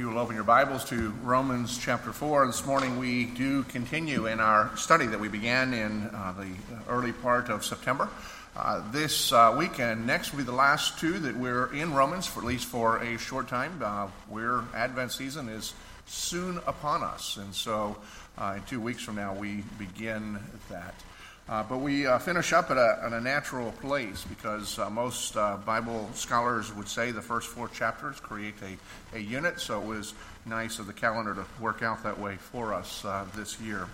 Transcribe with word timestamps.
you 0.00 0.08
will 0.08 0.18
open 0.18 0.34
your 0.34 0.44
Bibles 0.44 0.86
to 0.86 1.10
Romans 1.22 1.76
chapter 1.76 2.10
4, 2.10 2.46
this 2.46 2.64
morning 2.64 2.98
we 2.98 3.26
do 3.26 3.64
continue 3.64 4.28
in 4.28 4.40
our 4.40 4.74
study 4.74 5.04
that 5.04 5.20
we 5.20 5.28
began 5.28 5.74
in 5.74 6.08
uh, 6.14 6.32
the 6.38 6.48
early 6.88 7.12
part 7.12 7.50
of 7.50 7.66
September. 7.66 8.08
Uh, 8.56 8.82
this 8.92 9.30
uh, 9.30 9.54
weekend, 9.58 10.06
next 10.06 10.32
will 10.32 10.38
be 10.38 10.44
the 10.44 10.52
last 10.52 10.98
two 10.98 11.18
that 11.18 11.36
we're 11.36 11.70
in 11.74 11.92
Romans, 11.92 12.26
for 12.26 12.40
at 12.40 12.46
least 12.46 12.64
for 12.64 12.96
a 13.02 13.18
short 13.18 13.46
time. 13.46 13.78
Uh, 13.84 14.08
we're 14.30 14.64
Advent 14.74 15.12
season 15.12 15.50
is 15.50 15.74
soon 16.06 16.56
upon 16.66 17.02
us, 17.02 17.36
and 17.36 17.54
so 17.54 17.94
uh, 18.38 18.54
in 18.56 18.62
two 18.62 18.80
weeks 18.80 19.02
from 19.02 19.16
now 19.16 19.34
we 19.34 19.62
begin 19.78 20.38
that. 20.70 20.94
Uh, 21.50 21.64
but 21.64 21.78
we 21.78 22.06
uh, 22.06 22.16
finish 22.16 22.52
up 22.52 22.70
at 22.70 22.76
a, 22.76 23.00
at 23.02 23.12
a, 23.12 23.20
natural 23.20 23.72
place 23.72 24.24
because 24.24 24.78
uh, 24.78 24.88
most 24.88 25.36
uh, 25.36 25.56
Bible 25.66 26.08
scholars 26.14 26.72
would 26.76 26.86
say 26.86 27.10
the 27.10 27.20
first 27.20 27.48
four 27.48 27.66
chapters 27.66 28.20
create 28.20 28.54
a, 28.62 29.16
a 29.16 29.18
unit, 29.18 29.58
so 29.58 29.80
it 29.80 29.84
was 29.84 30.14
nice 30.46 30.78
of 30.78 30.86
the 30.86 30.92
calendar 30.92 31.34
to 31.34 31.44
work 31.60 31.82
out 31.82 32.04
that 32.04 32.20
way 32.20 32.36
for 32.36 32.72
us 32.72 33.04
uh, 33.04 33.24
this 33.34 33.60
year 33.60 33.88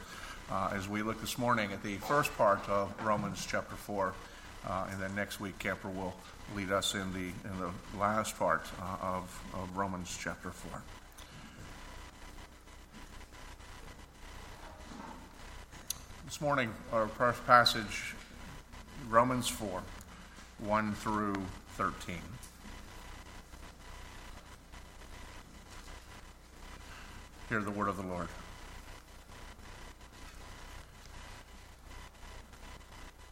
uh, 0.50 0.70
as 0.74 0.86
we 0.86 1.00
look 1.00 1.18
this 1.22 1.38
morning 1.38 1.72
at 1.72 1.82
the 1.82 1.96
first 1.96 2.36
part 2.36 2.68
of 2.68 2.92
Romans 3.02 3.46
chapter 3.48 3.74
4. 3.74 4.12
and 4.90 5.00
then 5.00 5.14
next 5.14 5.40
week, 5.40 5.58
Camper 5.58 5.88
will 5.88 6.14
lead 6.54 6.70
us 6.70 6.94
in 6.94 7.10
the, 7.14 7.30
in 7.48 7.58
the 7.58 7.98
last 7.98 8.38
part 8.38 8.66
of, 9.00 9.42
of 9.54 9.74
Romans 9.74 10.14
chapter 10.20 10.50
4. 10.50 10.82
This 16.26 16.40
morning, 16.40 16.74
our 16.92 17.06
first 17.06 17.46
passage, 17.46 18.16
Romans 19.08 19.46
4, 19.46 19.80
1 20.58 20.94
through 20.94 21.36
13. 21.76 22.16
Hear 27.48 27.60
the 27.60 27.70
word 27.70 27.88
of 27.88 27.96
the 27.96 28.02
Lord. 28.02 28.26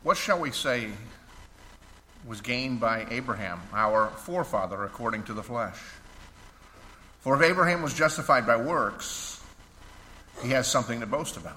What 0.04 0.16
shall 0.16 0.38
we 0.38 0.52
say 0.52 0.90
was 2.24 2.40
gained 2.40 2.78
by 2.78 3.08
Abraham, 3.10 3.60
our 3.72 4.06
forefather, 4.06 4.84
according 4.84 5.24
to 5.24 5.34
the 5.34 5.42
flesh? 5.42 5.80
For 7.22 7.34
if 7.34 7.42
Abraham 7.42 7.82
was 7.82 7.92
justified 7.92 8.46
by 8.46 8.56
works, 8.56 9.42
he 10.44 10.50
has 10.50 10.68
something 10.68 11.00
to 11.00 11.06
boast 11.06 11.36
about 11.36 11.56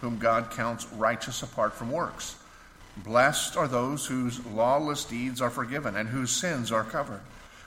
whom 0.00 0.18
God 0.18 0.50
counts 0.50 0.86
righteous 0.92 1.42
apart 1.42 1.74
from 1.74 1.90
works. 1.90 2.36
Blessed 2.98 3.56
are 3.56 3.68
those 3.68 4.06
whose 4.06 4.44
lawless 4.46 5.04
deeds 5.04 5.40
are 5.40 5.50
forgiven 5.50 5.96
and 5.96 6.08
whose 6.08 6.30
sins 6.30 6.72
are 6.72 6.84
covered. 6.84 7.20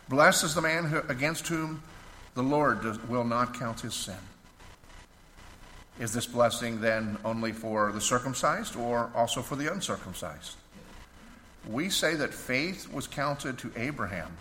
Blessed 0.10 0.44
is 0.44 0.56
the 0.56 0.62
man 0.62 0.86
who, 0.86 1.00
against 1.08 1.48
whom 1.48 1.82
the 2.34 2.44
Lord 2.44 2.82
does, 2.82 3.02
will 3.04 3.24
not 3.24 3.58
count 3.58 3.82
his 3.82 3.94
sin. 3.94 4.16
Is 6.00 6.14
this 6.14 6.26
blessing 6.26 6.82
then 6.82 7.18
only 7.24 7.52
for 7.52 7.92
the 7.92 8.02
circumcised 8.02 8.76
or 8.76 9.12
also 9.16 9.41
for 9.41 9.56
the 9.56 9.72
uncircumcised? 9.72 10.56
We 11.70 11.90
say 11.90 12.16
that 12.16 12.34
faith 12.34 12.91
was 12.91 13.08
counted 13.08 13.58
to 13.59 13.72
Abraham 13.75 14.36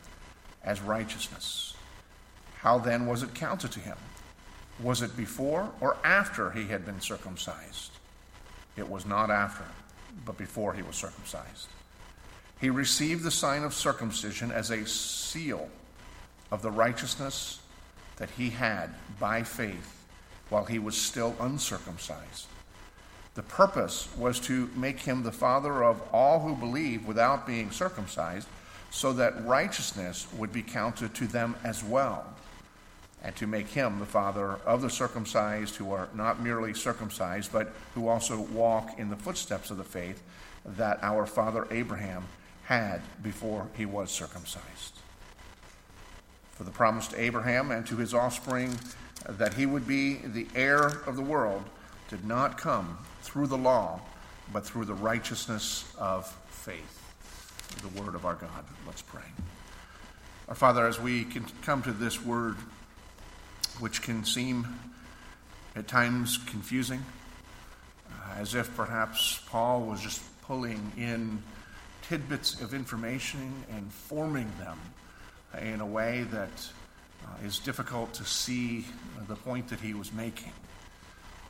as 0.64 0.80
righteousness. 0.80 1.74
How 2.58 2.78
then 2.78 3.06
was 3.06 3.22
it 3.22 3.34
counted 3.34 3.72
to 3.72 3.80
him? 3.80 3.96
Was 4.82 5.02
it 5.02 5.16
before 5.16 5.70
or 5.80 5.96
after 6.04 6.50
he 6.50 6.66
had 6.68 6.86
been 6.86 7.00
circumcised? 7.00 7.92
It 8.76 8.88
was 8.88 9.04
not 9.04 9.30
after, 9.30 9.64
but 10.24 10.38
before 10.38 10.72
he 10.72 10.82
was 10.82 10.96
circumcised. 10.96 11.68
He 12.60 12.70
received 12.70 13.22
the 13.22 13.30
sign 13.30 13.62
of 13.62 13.74
circumcision 13.74 14.50
as 14.50 14.70
a 14.70 14.86
seal 14.86 15.68
of 16.50 16.62
the 16.62 16.70
righteousness 16.70 17.60
that 18.16 18.30
he 18.30 18.50
had 18.50 18.90
by 19.18 19.42
faith 19.42 20.06
while 20.48 20.64
he 20.64 20.78
was 20.78 20.96
still 20.96 21.34
uncircumcised. 21.40 22.46
The 23.34 23.42
purpose 23.42 24.08
was 24.16 24.40
to 24.40 24.70
make 24.74 25.00
him 25.00 25.22
the 25.22 25.32
father 25.32 25.84
of 25.84 26.02
all 26.12 26.40
who 26.40 26.56
believe 26.56 27.06
without 27.06 27.46
being 27.46 27.70
circumcised, 27.70 28.48
so 28.90 29.12
that 29.12 29.46
righteousness 29.46 30.26
would 30.36 30.52
be 30.52 30.62
counted 30.62 31.14
to 31.14 31.26
them 31.26 31.54
as 31.64 31.84
well 31.84 32.26
and 33.22 33.36
to 33.36 33.46
make 33.46 33.68
him 33.68 33.98
the 33.98 34.06
father 34.06 34.52
of 34.64 34.82
the 34.82 34.90
circumcised 34.90 35.76
who 35.76 35.92
are 35.92 36.08
not 36.14 36.42
merely 36.42 36.72
circumcised, 36.72 37.52
but 37.52 37.72
who 37.94 38.08
also 38.08 38.40
walk 38.40 38.98
in 38.98 39.10
the 39.10 39.16
footsteps 39.16 39.70
of 39.70 39.76
the 39.76 39.84
faith 39.84 40.22
that 40.64 40.98
our 41.02 41.26
father 41.26 41.66
Abraham 41.70 42.24
had 42.64 43.02
before 43.22 43.68
he 43.76 43.84
was 43.84 44.10
circumcised. 44.10 44.94
For 46.52 46.64
the 46.64 46.70
promise 46.70 47.08
to 47.08 47.20
Abraham 47.20 47.70
and 47.70 47.86
to 47.86 47.96
his 47.96 48.14
offspring 48.14 48.78
that 49.28 49.54
he 49.54 49.66
would 49.66 49.86
be 49.86 50.14
the 50.16 50.46
heir 50.54 50.86
of 51.06 51.16
the 51.16 51.22
world 51.22 51.62
did 52.08 52.24
not 52.24 52.58
come 52.58 52.98
through 53.22 53.46
the 53.46 53.58
law, 53.58 54.00
but 54.52 54.64
through 54.66 54.84
the 54.84 54.94
righteousness 54.94 55.92
of 55.98 56.26
faith. 56.48 56.96
The 57.82 58.02
word 58.02 58.14
of 58.14 58.26
our 58.26 58.34
God. 58.34 58.64
Let's 58.86 59.02
pray. 59.02 59.22
Our 60.48 60.54
Father, 60.54 60.86
as 60.86 60.98
we 60.98 61.26
come 61.62 61.82
to 61.82 61.92
this 61.92 62.24
word, 62.24 62.56
which 63.80 64.02
can 64.02 64.24
seem 64.24 64.66
at 65.74 65.88
times 65.88 66.38
confusing, 66.46 67.04
uh, 68.10 68.34
as 68.38 68.54
if 68.54 68.74
perhaps 68.76 69.40
Paul 69.46 69.82
was 69.82 70.00
just 70.00 70.22
pulling 70.42 70.92
in 70.96 71.42
tidbits 72.02 72.60
of 72.60 72.74
information 72.74 73.64
and 73.70 73.92
forming 73.92 74.50
them 74.58 74.78
in 75.60 75.80
a 75.80 75.86
way 75.86 76.24
that 76.30 76.68
uh, 77.24 77.46
is 77.46 77.58
difficult 77.58 78.12
to 78.14 78.24
see 78.24 78.84
the 79.28 79.36
point 79.36 79.68
that 79.68 79.80
he 79.80 79.94
was 79.94 80.12
making. 80.12 80.52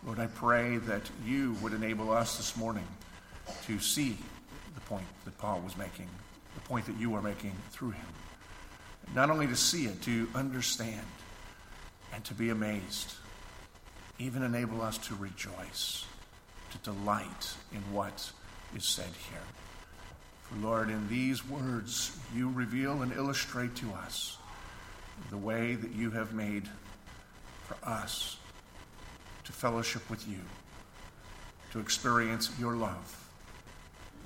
Lord, 0.05 0.19
I 0.19 0.27
pray 0.27 0.79
that 0.79 1.03
you 1.27 1.57
would 1.63 1.73
enable 1.73 2.11
us 2.11 2.37
this 2.37 2.57
morning 2.57 2.87
to 3.67 3.79
see 3.79 4.17
the 4.75 4.81
point 4.83 5.07
that 5.25 5.37
Paul 5.39 5.61
was 5.61 5.77
making, 5.77 6.09
the 6.55 6.61
point 6.63 6.87
that 6.87 6.97
you 6.99 7.15
are 7.15 7.23
making 7.23 7.53
through 7.71 7.91
him. 7.91 8.07
Not 9.15 9.31
only 9.31 9.47
to 9.47 9.57
see 9.57 9.87
it, 9.87 10.01
to 10.03 10.29
understand 10.35 11.01
and 12.21 12.25
to 12.27 12.35
be 12.35 12.51
amazed. 12.51 13.15
Even 14.19 14.43
enable 14.43 14.83
us 14.83 14.99
to 14.99 15.15
rejoice, 15.15 16.05
to 16.71 16.77
delight 16.91 17.55
in 17.73 17.81
what 17.95 18.31
is 18.77 18.85
said 18.85 19.09
here. 19.31 19.41
For 20.43 20.57
Lord, 20.57 20.91
in 20.91 21.09
these 21.09 21.49
words, 21.49 22.15
you 22.35 22.51
reveal 22.51 23.01
and 23.01 23.11
illustrate 23.15 23.75
to 23.77 23.91
us 23.93 24.37
the 25.31 25.39
way 25.39 25.77
that 25.77 25.93
you 25.93 26.11
have 26.11 26.35
made 26.35 26.69
for 27.67 27.79
us 27.89 28.37
to 29.45 29.53
fellowship 29.53 30.03
with 30.11 30.29
you, 30.29 30.41
to 31.73 31.81
experience 31.81 32.51
your 32.61 32.77
love 32.77 33.31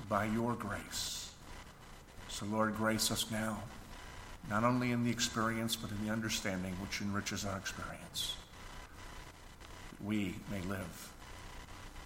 by 0.09 0.25
your 0.25 0.55
grace. 0.55 1.31
So, 2.27 2.45
Lord, 2.47 2.77
grace 2.77 3.13
us 3.13 3.31
now 3.31 3.63
not 4.49 4.65
only 4.65 4.93
in 4.93 5.05
the 5.05 5.11
experience, 5.11 5.77
but 5.77 5.91
in 5.91 6.07
the 6.07 6.13
understanding 6.13 6.75
which 6.81 7.01
enriches 7.01 7.45
our 7.45 7.57
experience. 7.57 8.37
That 9.91 10.05
we 10.07 10.35
may 10.51 10.61
live 10.63 11.13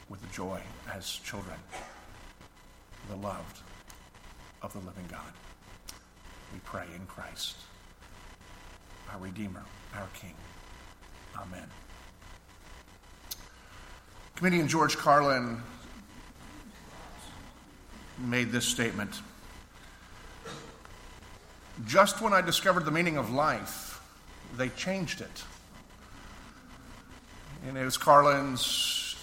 with 0.09 0.21
the 0.21 0.33
joy 0.35 0.61
as 0.95 1.07
children, 1.25 1.59
the 3.09 3.17
loved 3.17 3.59
of 4.63 4.73
the 4.73 4.79
living 4.79 5.07
God. 5.11 5.33
We 6.53 6.61
pray 6.61 6.87
in 6.95 7.07
Christ, 7.07 7.57
our 9.13 9.19
Redeemer, 9.19 9.65
our 9.95 10.09
King. 10.15 10.35
Amen. 11.37 11.67
Comedian 14.37 14.69
George 14.69 14.97
Carlin 14.97 15.61
made 18.19 18.53
this 18.53 18.65
statement. 18.65 19.21
Just 21.87 22.21
when 22.21 22.33
I 22.33 22.41
discovered 22.41 22.85
the 22.85 22.91
meaning 22.91 23.17
of 23.17 23.31
life, 23.31 24.01
they 24.57 24.69
changed 24.71 25.21
it. 25.21 25.45
And 27.67 27.77
it 27.77 27.85
was 27.85 27.97
Carlin's 27.97 29.17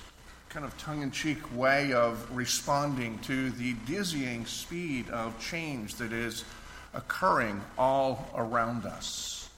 kind 0.49 0.65
of 0.65 0.77
tongue 0.77 1.01
in 1.01 1.11
cheek 1.11 1.37
way 1.53 1.91
of 1.91 2.33
responding 2.35 3.19
to 3.19 3.49
the 3.51 3.73
dizzying 3.85 4.45
speed 4.45 5.09
of 5.09 5.37
change 5.39 5.95
that 5.95 6.13
is 6.13 6.45
occurring 6.93 7.61
all 7.77 8.29
around 8.35 8.85
us. 8.85 9.49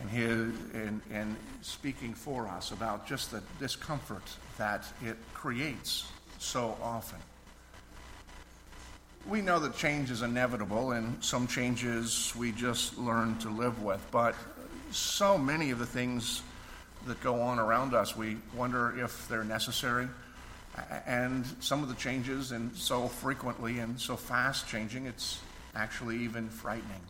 And 0.00 0.08
his, 0.08 0.54
in, 0.72 1.02
and 1.12 1.36
speaking 1.60 2.14
for 2.14 2.48
us 2.48 2.72
about 2.72 3.06
just 3.06 3.30
the 3.30 3.42
discomfort 3.60 4.22
that 4.56 4.84
it 5.04 5.16
creates 5.34 6.06
so 6.38 6.76
often. 6.82 7.18
We 9.26 9.40
know 9.40 9.58
that 9.60 9.76
change 9.76 10.10
is 10.10 10.20
inevitable, 10.20 10.92
and 10.92 11.22
some 11.24 11.46
changes 11.46 12.34
we 12.36 12.52
just 12.52 12.98
learn 12.98 13.38
to 13.38 13.48
live 13.48 13.82
with, 13.82 14.06
but 14.10 14.34
so 14.90 15.38
many 15.38 15.70
of 15.70 15.78
the 15.78 15.86
things 15.86 16.42
that 17.06 17.22
go 17.22 17.40
on 17.40 17.58
around 17.58 17.94
us, 17.94 18.14
we 18.14 18.36
wonder 18.54 18.94
if 19.02 19.26
they're 19.28 19.44
necessary. 19.44 20.08
And 21.06 21.46
some 21.60 21.82
of 21.82 21.88
the 21.88 21.94
changes, 21.94 22.52
and 22.52 22.76
so 22.76 23.08
frequently 23.08 23.78
and 23.78 23.98
so 23.98 24.14
fast 24.14 24.68
changing, 24.68 25.06
it's 25.06 25.40
actually 25.74 26.18
even 26.18 26.50
frightening. 26.50 27.00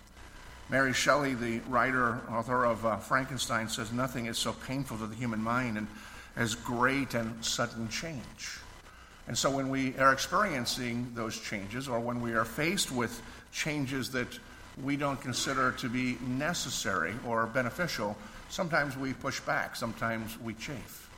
Mary 0.70 0.92
Shelley, 0.92 1.34
the 1.34 1.60
writer, 1.68 2.20
author 2.30 2.64
of 2.64 2.86
uh, 2.86 2.96
Frankenstein, 2.98 3.68
says 3.68 3.92
nothing 3.92 4.26
is 4.26 4.38
so 4.38 4.52
painful 4.52 4.98
to 4.98 5.06
the 5.08 5.16
human 5.16 5.42
mind 5.42 5.78
and 5.78 5.88
as 6.36 6.54
great 6.54 7.14
and 7.14 7.44
sudden 7.44 7.88
change. 7.88 8.58
And 9.26 9.36
so 9.36 9.50
when 9.50 9.70
we 9.70 9.96
are 9.96 10.12
experiencing 10.12 11.12
those 11.14 11.38
changes, 11.38 11.88
or 11.88 11.98
when 11.98 12.20
we 12.20 12.34
are 12.34 12.44
faced 12.44 12.92
with 12.92 13.22
changes 13.52 14.10
that 14.10 14.28
we 14.82 14.96
don't 14.96 15.20
consider 15.20 15.72
to 15.72 15.88
be 15.88 16.18
necessary 16.26 17.14
or 17.26 17.46
beneficial, 17.46 18.16
sometimes 18.50 18.96
we 18.96 19.12
push 19.12 19.40
back, 19.40 19.76
sometimes 19.76 20.38
we 20.40 20.52
chafe. 20.54 21.10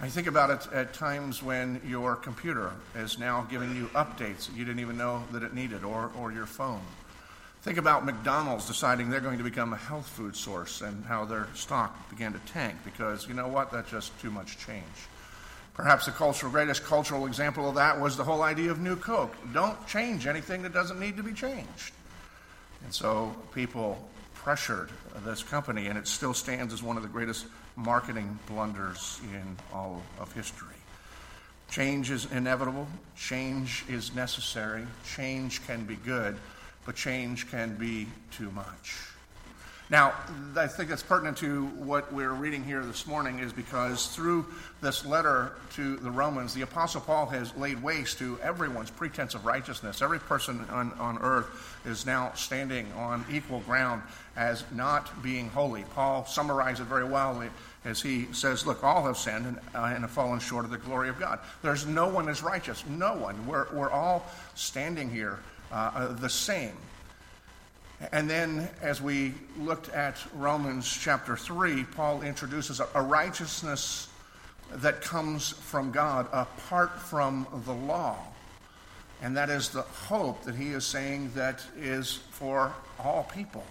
I 0.00 0.08
think 0.08 0.26
about 0.28 0.50
it 0.50 0.72
at 0.72 0.94
times 0.94 1.42
when 1.42 1.80
your 1.84 2.14
computer 2.14 2.70
is 2.94 3.18
now 3.18 3.46
giving 3.50 3.74
you 3.74 3.86
updates 3.88 4.46
that 4.46 4.56
you 4.56 4.64
didn't 4.64 4.80
even 4.80 4.96
know 4.96 5.24
that 5.32 5.42
it 5.42 5.54
needed, 5.54 5.82
or, 5.82 6.12
or 6.16 6.30
your 6.30 6.46
phone. 6.46 6.82
Think 7.62 7.78
about 7.78 8.04
McDonald's 8.04 8.66
deciding 8.66 9.10
they're 9.10 9.20
going 9.20 9.38
to 9.38 9.44
become 9.44 9.72
a 9.72 9.76
health 9.76 10.06
food 10.06 10.36
source 10.36 10.82
and 10.82 11.04
how 11.04 11.24
their 11.24 11.48
stock 11.54 12.08
began 12.10 12.32
to 12.32 12.38
tank 12.52 12.76
because, 12.84 13.26
you 13.26 13.34
know 13.34 13.48
what, 13.48 13.72
that's 13.72 13.90
just 13.90 14.18
too 14.20 14.30
much 14.30 14.58
change. 14.58 14.84
Perhaps 15.78 16.06
the 16.06 16.10
cultural, 16.10 16.50
greatest 16.50 16.82
cultural 16.82 17.26
example 17.26 17.68
of 17.68 17.76
that 17.76 18.00
was 18.00 18.16
the 18.16 18.24
whole 18.24 18.42
idea 18.42 18.68
of 18.68 18.80
New 18.80 18.96
Coke. 18.96 19.32
Don't 19.54 19.86
change 19.86 20.26
anything 20.26 20.60
that 20.62 20.72
doesn't 20.72 20.98
need 20.98 21.16
to 21.18 21.22
be 21.22 21.32
changed. 21.32 21.92
And 22.82 22.92
so 22.92 23.32
people 23.54 23.96
pressured 24.34 24.90
this 25.24 25.44
company, 25.44 25.86
and 25.86 25.96
it 25.96 26.08
still 26.08 26.34
stands 26.34 26.74
as 26.74 26.82
one 26.82 26.96
of 26.96 27.04
the 27.04 27.08
greatest 27.08 27.46
marketing 27.76 28.40
blunders 28.48 29.20
in 29.32 29.56
all 29.72 30.02
of 30.18 30.32
history. 30.32 30.74
Change 31.70 32.10
is 32.10 32.26
inevitable, 32.32 32.88
change 33.16 33.84
is 33.88 34.12
necessary, 34.16 34.84
change 35.14 35.64
can 35.64 35.84
be 35.84 35.94
good, 35.94 36.36
but 36.86 36.96
change 36.96 37.48
can 37.52 37.76
be 37.76 38.08
too 38.32 38.50
much. 38.50 38.96
Now, 39.90 40.12
I 40.54 40.66
think 40.66 40.90
that's 40.90 41.02
pertinent 41.02 41.38
to 41.38 41.64
what 41.66 42.12
we're 42.12 42.32
reading 42.32 42.62
here 42.62 42.84
this 42.84 43.06
morning, 43.06 43.38
is 43.38 43.54
because 43.54 44.08
through 44.08 44.44
this 44.82 45.06
letter 45.06 45.52
to 45.76 45.96
the 45.96 46.10
Romans, 46.10 46.52
the 46.52 46.60
Apostle 46.60 47.00
Paul 47.00 47.24
has 47.26 47.56
laid 47.56 47.82
waste 47.82 48.18
to 48.18 48.38
everyone's 48.42 48.90
pretense 48.90 49.34
of 49.34 49.46
righteousness. 49.46 50.02
Every 50.02 50.18
person 50.18 50.66
on, 50.68 50.92
on 50.94 51.16
earth 51.18 51.78
is 51.86 52.04
now 52.04 52.32
standing 52.34 52.92
on 52.92 53.24
equal 53.30 53.60
ground 53.60 54.02
as 54.36 54.62
not 54.72 55.22
being 55.22 55.48
holy. 55.48 55.84
Paul 55.94 56.26
summarized 56.26 56.80
it 56.80 56.84
very 56.84 57.04
well 57.04 57.42
as 57.86 58.02
he 58.02 58.28
says, 58.32 58.66
Look, 58.66 58.84
all 58.84 59.06
have 59.06 59.16
sinned 59.16 59.46
and, 59.46 59.58
uh, 59.74 59.84
and 59.94 60.00
have 60.00 60.10
fallen 60.10 60.38
short 60.38 60.66
of 60.66 60.70
the 60.70 60.76
glory 60.76 61.08
of 61.08 61.18
God. 61.18 61.38
There's 61.62 61.86
no 61.86 62.08
one 62.08 62.28
is 62.28 62.42
righteous. 62.42 62.84
No 62.86 63.14
one. 63.14 63.46
We're, 63.46 63.66
we're 63.72 63.90
all 63.90 64.26
standing 64.54 65.08
here 65.08 65.38
uh, 65.72 65.92
uh, 65.94 66.12
the 66.12 66.28
same. 66.28 66.76
And 68.12 68.30
then, 68.30 68.68
as 68.80 69.02
we 69.02 69.34
looked 69.58 69.88
at 69.88 70.16
Romans 70.34 70.88
chapter 70.88 71.36
3, 71.36 71.84
Paul 71.84 72.22
introduces 72.22 72.80
a, 72.80 73.02
righteousness 73.02 74.08
that 74.72 75.00
comes 75.00 75.50
from 75.50 75.90
God 75.90 76.28
apart 76.32 77.00
from 77.00 77.46
the 77.64 77.72
law. 77.72 78.16
And 79.20 79.36
that 79.36 79.50
is 79.50 79.70
the 79.70 79.82
hope 79.82 80.44
that 80.44 80.54
he 80.54 80.68
is 80.68 80.86
saying 80.86 81.32
that 81.34 81.64
is 81.76 82.20
for 82.30 82.72
all 83.00 83.24
people 83.24 83.64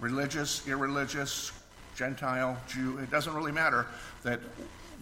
religious, 0.00 0.66
irreligious, 0.66 1.52
Gentile, 1.94 2.56
Jew. 2.66 2.98
It 2.98 3.10
doesn't 3.10 3.34
really 3.34 3.52
matter 3.52 3.86
that 4.22 4.40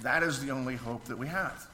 that 0.03 0.23
is 0.23 0.41
the 0.41 0.51
only 0.51 0.75
hope 0.75 1.05
that 1.05 1.17
we 1.17 1.29
have. 1.29 1.67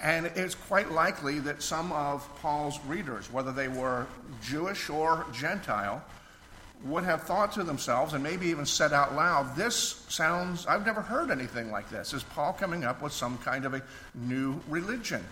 And 0.00 0.26
it's 0.26 0.54
quite 0.54 0.92
likely 0.92 1.40
that 1.40 1.62
some 1.62 1.90
of 1.92 2.28
Paul's 2.40 2.78
readers, 2.86 3.32
whether 3.32 3.50
they 3.50 3.68
were 3.68 4.06
Jewish 4.42 4.88
or 4.88 5.26
Gentile, 5.32 6.02
would 6.84 7.02
have 7.02 7.22
thought 7.24 7.52
to 7.52 7.64
themselves 7.64 8.12
and 8.12 8.22
maybe 8.22 8.46
even 8.46 8.64
said 8.64 8.92
out 8.92 9.14
loud, 9.14 9.56
This 9.56 10.04
sounds, 10.08 10.66
I've 10.66 10.86
never 10.86 11.00
heard 11.00 11.30
anything 11.30 11.72
like 11.72 11.90
this. 11.90 12.14
Is 12.14 12.22
Paul 12.22 12.52
coming 12.52 12.84
up 12.84 13.02
with 13.02 13.12
some 13.12 13.38
kind 13.38 13.64
of 13.64 13.74
a 13.74 13.82
new 14.14 14.60
religion? 14.68 15.24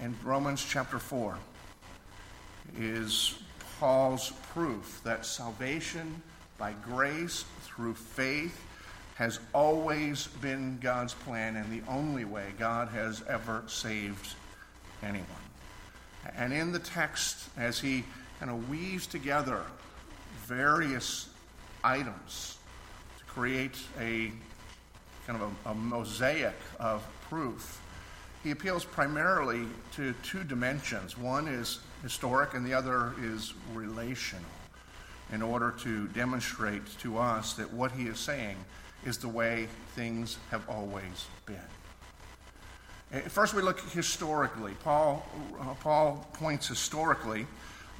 And 0.00 0.14
Romans 0.22 0.64
chapter 0.64 1.00
4 1.00 1.36
is 2.78 3.38
Paul's 3.80 4.32
proof 4.52 5.00
that 5.02 5.26
salvation 5.26 6.22
by 6.56 6.74
grace 6.84 7.44
through 7.62 7.94
faith 7.94 8.60
has 9.18 9.40
always 9.52 10.28
been 10.40 10.78
God's 10.80 11.12
plan 11.12 11.56
and 11.56 11.68
the 11.72 11.82
only 11.90 12.24
way 12.24 12.52
God 12.56 12.86
has 12.90 13.20
ever 13.28 13.64
saved 13.66 14.34
anyone. 15.02 15.26
And 16.36 16.52
in 16.52 16.70
the 16.70 16.78
text, 16.78 17.48
as 17.56 17.80
he 17.80 18.04
kind 18.38 18.48
of 18.48 18.70
weaves 18.70 19.08
together 19.08 19.62
various 20.46 21.28
items 21.82 22.58
to 23.18 23.24
create 23.24 23.76
a 23.98 24.30
kind 25.26 25.42
of 25.42 25.52
a, 25.66 25.70
a 25.70 25.74
mosaic 25.74 26.54
of 26.78 27.04
proof, 27.28 27.80
he 28.44 28.52
appeals 28.52 28.84
primarily 28.84 29.66
to 29.96 30.14
two 30.22 30.44
dimensions. 30.44 31.18
One 31.18 31.48
is 31.48 31.80
historic, 32.04 32.54
and 32.54 32.64
the 32.64 32.72
other 32.72 33.14
is 33.20 33.52
relational, 33.74 34.44
in 35.32 35.42
order 35.42 35.74
to 35.80 36.06
demonstrate 36.08 36.86
to 37.00 37.18
us 37.18 37.54
that 37.54 37.72
what 37.72 37.90
he 37.90 38.04
is 38.04 38.20
saying 38.20 38.56
is 39.04 39.18
the 39.18 39.28
way 39.28 39.68
things 39.94 40.38
have 40.50 40.68
always 40.68 41.26
been. 41.46 41.56
Eh, 43.12 43.20
first, 43.20 43.54
we 43.54 43.62
look 43.62 43.80
historically. 43.90 44.74
Paul, 44.84 45.26
uh, 45.60 45.74
Paul 45.74 46.26
points 46.34 46.68
historically 46.68 47.46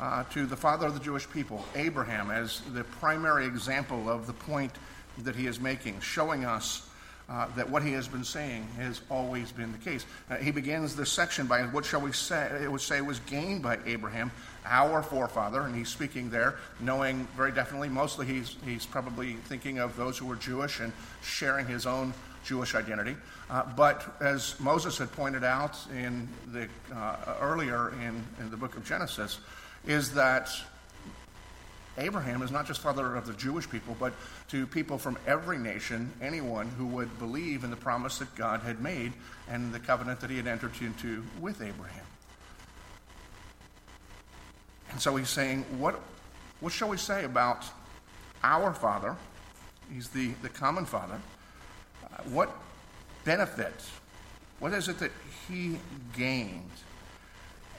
uh, 0.01 0.25
to 0.25 0.47
the 0.47 0.57
father 0.57 0.87
of 0.87 0.95
the 0.95 1.01
Jewish 1.01 1.29
people, 1.31 1.65
Abraham, 1.75 2.31
as 2.31 2.61
the 2.73 2.85
primary 2.85 3.47
example 3.47 4.09
of 4.09 4.27
the 4.27 4.33
point 4.33 4.73
that 5.19 5.35
he 5.35 5.47
is 5.47 5.61
making, 5.61 6.01
showing 6.01 6.45
us 6.45 6.88
uh, 7.29 7.47
that 7.57 7.69
what 7.69 7.83
he 7.83 7.93
has 7.93 8.09
been 8.09 8.25
saying 8.25 8.67
has 8.77 9.01
always 9.11 9.53
been 9.53 9.73
the 9.73 9.79
case. 9.79 10.07
Uh, 10.31 10.37
he 10.37 10.51
begins 10.51 10.97
this 10.97 11.13
section 11.13 11.47
by 11.47 11.63
what 11.63 11.85
shall 11.85 12.01
we 12.01 12.13
say? 12.13 12.51
It 12.63 12.71
would 12.71 12.81
say 12.81 13.01
was 13.01 13.21
gained 13.21 13.63
by 13.63 13.79
Abraham, 13.85 14.31
our 14.65 15.03
forefather, 15.03 15.63
and 15.63 15.75
he's 15.75 15.89
speaking 15.89 16.31
there, 16.31 16.57
knowing 16.81 17.29
very 17.37 17.53
definitely, 17.53 17.89
mostly 17.89 18.27
he's, 18.27 18.57
he's 18.65 18.87
probably 18.87 19.35
thinking 19.45 19.79
of 19.79 19.95
those 19.97 20.17
who 20.17 20.27
were 20.27 20.37
Jewish 20.37 20.81
and 20.81 20.93
sharing 21.23 21.67
his 21.67 21.87
own 21.87 22.15
Jewish 22.45 22.75
identity. 22.75 23.17
Uh, 23.51 23.65
but 23.77 24.17
as 24.21 24.59
Moses 24.59 24.97
had 24.97 25.13
pointed 25.13 25.45
out 25.45 25.77
in 25.95 26.29
the, 26.53 26.69
uh, 26.95 27.17
earlier 27.41 27.93
in, 28.03 28.25
in 28.41 28.51
the 28.51 28.57
book 28.57 28.77
of 28.77 28.87
Genesis, 28.87 29.39
is 29.87 30.13
that 30.15 30.51
Abraham 31.99 32.43
is 32.43 32.51
not 32.51 32.67
just 32.67 32.81
father 32.81 33.17
of 33.17 33.27
the 33.27 33.33
Jewish 33.35 33.69
people, 33.69 33.97
but 33.99 34.15
to 34.49 34.67
people 34.67 34.99
from 34.99 35.19
every 35.27 35.59
nation, 35.59 36.11
anyone 36.23 36.69
who 36.79 36.87
would 36.87 37.19
believe 37.19 37.65
in 37.65 37.71
the 37.71 37.77
promise 37.77 38.19
that 38.19 38.35
God 38.37 38.61
had 38.61 38.81
made 38.81 39.13
and 39.49 39.73
the 39.75 39.81
covenant 39.81 40.21
that 40.21 40.31
he 40.31 40.37
had 40.37 40.47
entered 40.47 40.73
into 40.81 41.25
with 41.41 41.61
Abraham. 41.61 42.07
And 44.91 45.01
so 45.01 45.17
he's 45.17 45.29
saying, 45.29 45.65
what, 45.79 46.01
what 46.61 46.73
shall 46.73 46.89
we 46.89 46.97
say 46.97 47.25
about 47.25 47.65
our 48.43 48.73
father? 48.73 49.17
He's 49.93 50.09
the, 50.09 50.33
the 50.43 50.49
common 50.49 50.87
father. 50.87 51.21
Uh, 52.05 52.23
what 52.31 52.51
benefit, 53.25 53.75
what 54.61 54.73
is 54.73 54.89
it 54.89 54.99
that 55.01 55.13
he 55.49 55.79
gained 56.17 56.71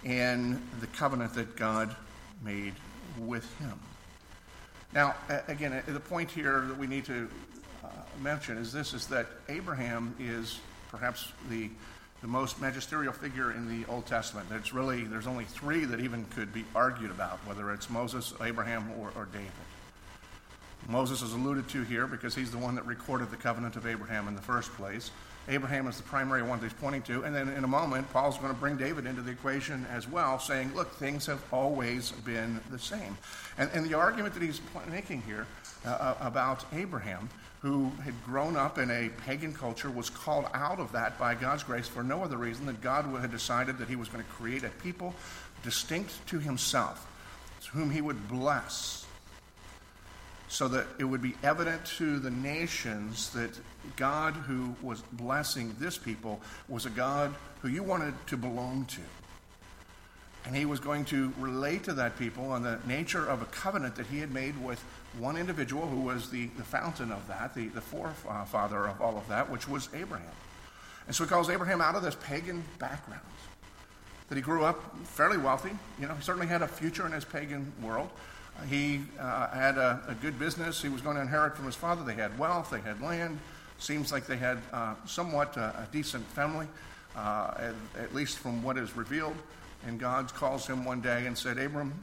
in 0.03 0.61
the 0.79 0.87
covenant 0.87 1.33
that 1.33 1.55
God 1.55 1.95
made 2.43 2.73
with 3.17 3.57
him? 3.59 3.79
Now, 4.93 5.15
again, 5.47 5.83
the 5.87 5.99
point 5.99 6.31
here 6.31 6.61
that 6.67 6.77
we 6.77 6.87
need 6.87 7.05
to 7.05 7.29
uh, 7.83 7.87
mention 8.21 8.57
is 8.57 8.73
this, 8.73 8.93
is 8.93 9.05
that 9.07 9.27
Abraham 9.47 10.15
is 10.19 10.59
perhaps 10.89 11.31
the, 11.49 11.69
the 12.21 12.27
most 12.27 12.59
magisterial 12.59 13.13
figure 13.13 13.51
in 13.51 13.67
the 13.67 13.87
Old 13.91 14.07
Testament. 14.07 14.47
It's 14.51 14.73
really, 14.73 15.03
there's 15.03 15.27
only 15.27 15.45
three 15.45 15.85
that 15.85 15.99
even 15.99 16.25
could 16.25 16.51
be 16.51 16.65
argued 16.73 17.11
about, 17.11 17.37
whether 17.45 17.71
it's 17.71 17.87
Moses, 17.89 18.33
Abraham, 18.41 18.91
or, 18.99 19.11
or 19.15 19.27
David. 19.31 19.51
Moses 20.87 21.21
is 21.21 21.33
alluded 21.33 21.67
to 21.69 21.83
here 21.83 22.07
because 22.07 22.33
he's 22.33 22.49
the 22.49 22.57
one 22.57 22.73
that 22.75 22.85
recorded 22.85 23.29
the 23.29 23.37
covenant 23.37 23.75
of 23.75 23.85
Abraham 23.85 24.27
in 24.27 24.35
the 24.35 24.41
first 24.41 24.71
place. 24.73 25.11
Abraham 25.49 25.87
is 25.87 25.97
the 25.97 26.03
primary 26.03 26.43
one 26.43 26.59
that 26.59 26.65
he's 26.67 26.79
pointing 26.79 27.01
to. 27.03 27.23
And 27.23 27.35
then 27.35 27.49
in 27.49 27.63
a 27.63 27.67
moment, 27.67 28.11
Paul's 28.13 28.37
going 28.37 28.53
to 28.53 28.59
bring 28.59 28.77
David 28.77 29.05
into 29.05 29.21
the 29.21 29.31
equation 29.31 29.85
as 29.91 30.07
well, 30.07 30.39
saying, 30.39 30.73
look, 30.75 30.93
things 30.93 31.25
have 31.25 31.43
always 31.51 32.11
been 32.11 32.61
the 32.69 32.79
same. 32.79 33.17
And, 33.57 33.69
and 33.73 33.85
the 33.85 33.95
argument 33.95 34.35
that 34.35 34.43
he's 34.43 34.61
making 34.89 35.23
here 35.23 35.47
uh, 35.85 35.89
uh, 35.89 36.15
about 36.21 36.65
Abraham, 36.73 37.29
who 37.61 37.91
had 38.03 38.13
grown 38.23 38.55
up 38.55 38.77
in 38.77 38.91
a 38.91 39.09
pagan 39.25 39.53
culture, 39.53 39.89
was 39.89 40.09
called 40.09 40.45
out 40.53 40.79
of 40.79 40.91
that 40.91 41.17
by 41.17 41.33
God's 41.33 41.63
grace 41.63 41.87
for 41.87 42.03
no 42.03 42.23
other 42.23 42.37
reason 42.37 42.65
than 42.65 42.77
God 42.81 43.05
had 43.19 43.31
decided 43.31 43.79
that 43.79 43.89
he 43.89 43.95
was 43.95 44.07
going 44.07 44.23
to 44.23 44.29
create 44.29 44.63
a 44.63 44.69
people 44.69 45.15
distinct 45.63 46.25
to 46.27 46.39
himself, 46.39 47.07
whom 47.73 47.89
he 47.89 48.01
would 48.01 48.29
bless 48.29 49.05
so 50.49 50.67
that 50.67 50.87
it 50.97 51.03
would 51.03 51.21
be 51.21 51.35
evident 51.43 51.85
to 51.85 52.19
the 52.19 52.31
nations 52.31 53.29
that 53.29 53.51
God, 53.95 54.33
who 54.33 54.75
was 54.81 55.01
blessing 55.13 55.75
this 55.79 55.97
people, 55.97 56.41
was 56.67 56.87
a 56.87 56.89
God 56.89 57.33
who 57.61 57.69
you 57.69 57.83
wanted 57.83 58.13
to 58.27 58.35
belong 58.35 58.85
to. 58.85 59.01
And 60.45 60.55
he 60.55 60.65
was 60.65 60.79
going 60.79 61.05
to 61.05 61.31
relate 61.37 61.83
to 61.83 61.93
that 61.93 62.17
people 62.17 62.51
on 62.51 62.63
the 62.63 62.79
nature 62.87 63.25
of 63.29 63.43
a 63.43 63.45
covenant 63.45 63.95
that 63.95 64.07
he 64.07 64.17
had 64.17 64.33
made 64.33 64.61
with 64.63 64.83
one 65.19 65.37
individual 65.37 65.85
who 65.87 66.01
was 66.01 66.31
the, 66.31 66.47
the 66.57 66.63
fountain 66.63 67.11
of 67.11 67.27
that, 67.27 67.53
the, 67.53 67.67
the 67.67 67.81
forefather 67.81 68.87
of 68.87 68.99
all 69.01 69.17
of 69.17 69.27
that, 69.27 69.49
which 69.51 69.67
was 69.67 69.89
Abraham. 69.93 70.31
And 71.05 71.15
so 71.15 71.25
he 71.25 71.29
calls 71.29 71.49
Abraham 71.49 71.81
out 71.81 71.93
of 71.95 72.01
this 72.01 72.15
pagan 72.15 72.63
background. 72.79 73.21
That 74.29 74.35
he 74.35 74.41
grew 74.41 74.63
up 74.63 74.97
fairly 75.05 75.37
wealthy. 75.37 75.71
You 75.99 76.07
know, 76.07 76.15
he 76.15 76.23
certainly 76.23 76.47
had 76.47 76.63
a 76.63 76.67
future 76.67 77.05
in 77.05 77.11
his 77.11 77.25
pagan 77.25 77.71
world. 77.81 78.09
He 78.67 79.01
uh, 79.19 79.49
had 79.49 79.77
a, 79.77 80.01
a, 80.07 80.15
good 80.15 80.37
business 80.39 80.81
he 80.81 80.89
was 80.89 81.01
going 81.01 81.15
to 81.15 81.21
inherit 81.21 81.55
from 81.55 81.65
his 81.65 81.75
father. 81.75 82.03
They 82.03 82.13
had 82.13 82.37
wealth, 82.37 82.69
they 82.71 82.81
had 82.81 83.01
land. 83.01 83.39
Seems 83.77 84.11
like 84.11 84.25
they 84.25 84.37
had 84.37 84.57
uh, 84.73 84.95
somewhat 85.05 85.57
uh, 85.57 85.71
a 85.77 85.87
decent 85.91 86.25
family, 86.27 86.67
uh, 87.15 87.53
at, 87.57 87.75
at, 88.01 88.13
least 88.13 88.39
from 88.39 88.61
what 88.61 88.77
is 88.77 88.95
revealed. 88.95 89.35
And 89.87 89.99
God 89.99 90.33
calls 90.33 90.67
him 90.67 90.83
one 90.83 90.99
day 90.99 91.27
and 91.27 91.37
said, 91.37 91.57
Abram, 91.57 91.93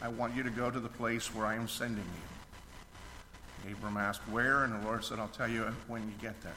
I 0.00 0.08
want 0.08 0.36
you 0.36 0.42
to 0.44 0.50
go 0.50 0.70
to 0.70 0.78
the 0.78 0.88
place 0.88 1.34
where 1.34 1.46
I 1.46 1.56
am 1.56 1.66
sending 1.66 2.04
you. 2.04 3.72
Abram 3.72 3.96
asked, 3.96 4.22
Where? 4.28 4.64
And 4.64 4.80
the 4.80 4.86
Lord 4.86 5.04
said, 5.04 5.18
I'll 5.18 5.28
tell 5.28 5.48
you 5.48 5.64
when 5.88 6.02
you 6.02 6.14
get 6.22 6.40
there. 6.42 6.52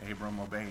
And 0.00 0.10
Abram 0.10 0.40
obeyed. 0.40 0.68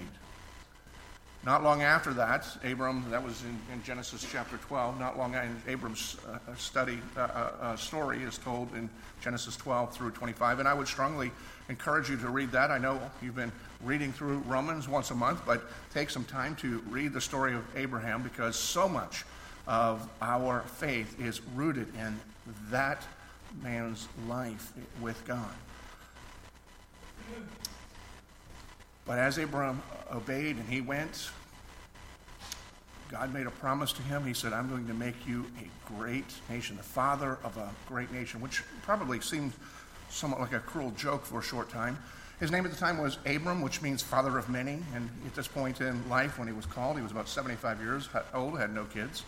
Not 1.48 1.64
long 1.64 1.82
after 1.82 2.12
that, 2.16 2.46
Abram, 2.66 3.10
that 3.10 3.24
was 3.24 3.42
in, 3.44 3.58
in 3.74 3.82
Genesis 3.82 4.28
chapter 4.30 4.58
12, 4.58 5.00
not 5.00 5.18
long 5.18 5.34
after 5.34 5.72
Abram's 5.72 6.18
uh, 6.28 6.40
uh, 6.52 6.56
study 6.56 7.00
uh, 7.16 7.22
uh, 7.22 7.52
uh, 7.62 7.76
story 7.78 8.22
is 8.24 8.38
told 8.38 8.76
in 8.76 8.90
Genesis 9.22 9.56
12 9.56 9.96
through 9.96 10.12
25. 10.12 10.60
And 10.60 10.68
I 10.68 10.74
would 10.74 10.90
strongly 10.90 11.32
encourage 11.70 12.10
you 12.10 12.18
to 12.18 12.28
read 12.28 12.52
that. 12.52 12.70
I 12.70 12.78
know 12.78 13.00
you've 13.22 13.38
been 13.38 13.54
reading 13.82 14.12
through 14.12 14.40
Romans 14.40 14.90
once 14.90 15.12
a 15.12 15.16
month, 15.16 15.44
but 15.46 15.64
take 15.94 16.10
some 16.10 16.26
time 16.26 16.54
to 16.58 16.84
read 16.90 17.14
the 17.14 17.22
story 17.22 17.56
of 17.56 17.64
Abraham 17.78 18.24
because 18.24 18.58
so 18.58 18.90
much 18.90 19.24
of 19.68 20.06
our 20.22 20.64
faith 20.64 21.18
is 21.18 21.40
rooted 21.56 21.88
in 21.96 22.20
that 22.72 23.04
man's 23.64 24.10
life 24.28 24.74
with 25.00 25.26
God. 25.26 25.56
But 29.08 29.20
as 29.20 29.38
Abram 29.38 29.82
obeyed 30.14 30.58
and 30.58 30.70
he 30.70 30.82
went, 30.82 31.30
God 33.10 33.34
made 33.34 33.48
a 33.48 33.52
promise 33.52 33.94
to 33.94 34.02
him. 34.02 34.26
He 34.26 34.34
said, 34.34 34.52
I'm 34.52 34.70
going 34.70 34.86
to 34.88 34.94
make 34.94 35.26
you 35.26 35.46
a 35.60 35.94
great 35.94 36.26
nation, 36.50 36.76
the 36.76 36.84
father 36.84 37.38
of 37.44 37.56
a 37.56 37.70
great 37.88 38.12
nation, 38.12 38.42
which 38.42 38.64
probably 38.84 39.22
seemed 39.22 39.54
somewhat 40.10 40.42
like 40.42 40.52
a 40.52 40.60
cruel 40.60 40.92
joke 40.92 41.26
for 41.26 41.40
a 41.40 41.44
short 41.44 41.70
time. 41.70 41.98
His 42.42 42.52
name 42.52 42.66
at 42.66 42.72
the 42.72 42.78
time 42.78 42.98
was 42.98 43.18
Abram, 43.26 43.62
which 43.62 43.82
means 43.82 44.04
father 44.04 44.38
of 44.38 44.50
many. 44.50 44.80
And 44.94 45.10
at 45.26 45.34
this 45.34 45.48
point 45.48 45.80
in 45.80 46.08
life, 46.10 46.38
when 46.38 46.48
he 46.48 46.54
was 46.54 46.66
called, 46.66 46.98
he 46.98 47.02
was 47.02 47.12
about 47.12 47.30
75 47.30 47.82
years 47.82 48.10
old, 48.34 48.60
had 48.60 48.74
no 48.74 48.84
kids. 48.84 49.24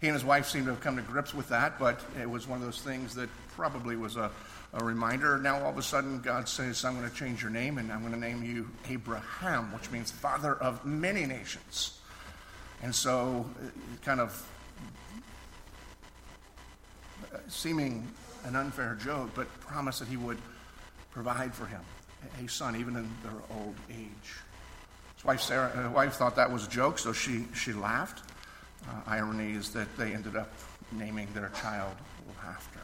He 0.00 0.08
and 0.08 0.14
his 0.14 0.24
wife 0.24 0.46
seemed 0.46 0.66
to 0.66 0.72
have 0.72 0.80
come 0.80 0.96
to 0.96 1.02
grips 1.02 1.32
with 1.32 1.48
that, 1.48 1.78
but 1.78 2.00
it 2.20 2.28
was 2.28 2.46
one 2.46 2.58
of 2.58 2.64
those 2.64 2.82
things 2.82 3.14
that 3.14 3.30
probably 3.56 3.96
was 3.96 4.16
a 4.16 4.30
a 4.76 4.84
reminder. 4.84 5.38
Now, 5.38 5.62
all 5.62 5.70
of 5.70 5.78
a 5.78 5.82
sudden, 5.82 6.20
God 6.20 6.48
says, 6.48 6.84
I'm 6.84 6.96
going 6.98 7.08
to 7.08 7.14
change 7.14 7.42
your 7.42 7.50
name 7.50 7.78
and 7.78 7.90
I'm 7.90 8.00
going 8.00 8.12
to 8.12 8.18
name 8.18 8.44
you 8.44 8.68
Abraham, 8.88 9.72
which 9.72 9.90
means 9.90 10.10
father 10.10 10.54
of 10.54 10.84
many 10.84 11.24
nations. 11.24 11.98
And 12.82 12.94
so, 12.94 13.46
kind 14.04 14.20
of 14.20 14.46
seeming 17.48 18.06
an 18.44 18.54
unfair 18.54 18.94
joke, 19.02 19.30
but 19.34 19.48
promised 19.60 20.00
that 20.00 20.08
he 20.08 20.16
would 20.16 20.38
provide 21.10 21.54
for 21.54 21.66
him 21.66 21.80
a 22.44 22.48
son, 22.48 22.76
even 22.76 22.96
in 22.96 23.08
their 23.22 23.58
old 23.58 23.74
age. 23.90 24.34
His 25.14 25.24
wife, 25.24 25.40
Sarah, 25.40 25.86
uh, 25.86 25.90
wife 25.90 26.14
thought 26.14 26.36
that 26.36 26.50
was 26.50 26.66
a 26.66 26.70
joke, 26.70 26.98
so 26.98 27.12
she, 27.12 27.46
she 27.54 27.72
laughed. 27.72 28.30
Uh, 28.86 29.00
irony 29.06 29.52
is 29.52 29.70
that 29.70 29.96
they 29.96 30.12
ended 30.12 30.36
up 30.36 30.52
naming 30.92 31.28
their 31.34 31.50
child 31.60 31.94
after. 32.46 32.80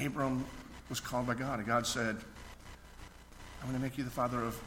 Abram 0.00 0.44
was 0.88 1.00
called 1.00 1.26
by 1.26 1.34
God, 1.34 1.58
and 1.58 1.66
God 1.66 1.86
said, 1.86 2.16
I'm 3.60 3.68
going 3.68 3.78
to 3.78 3.82
make 3.82 3.96
you 3.96 4.04
the 4.04 4.10
father 4.10 4.42
of 4.42 4.60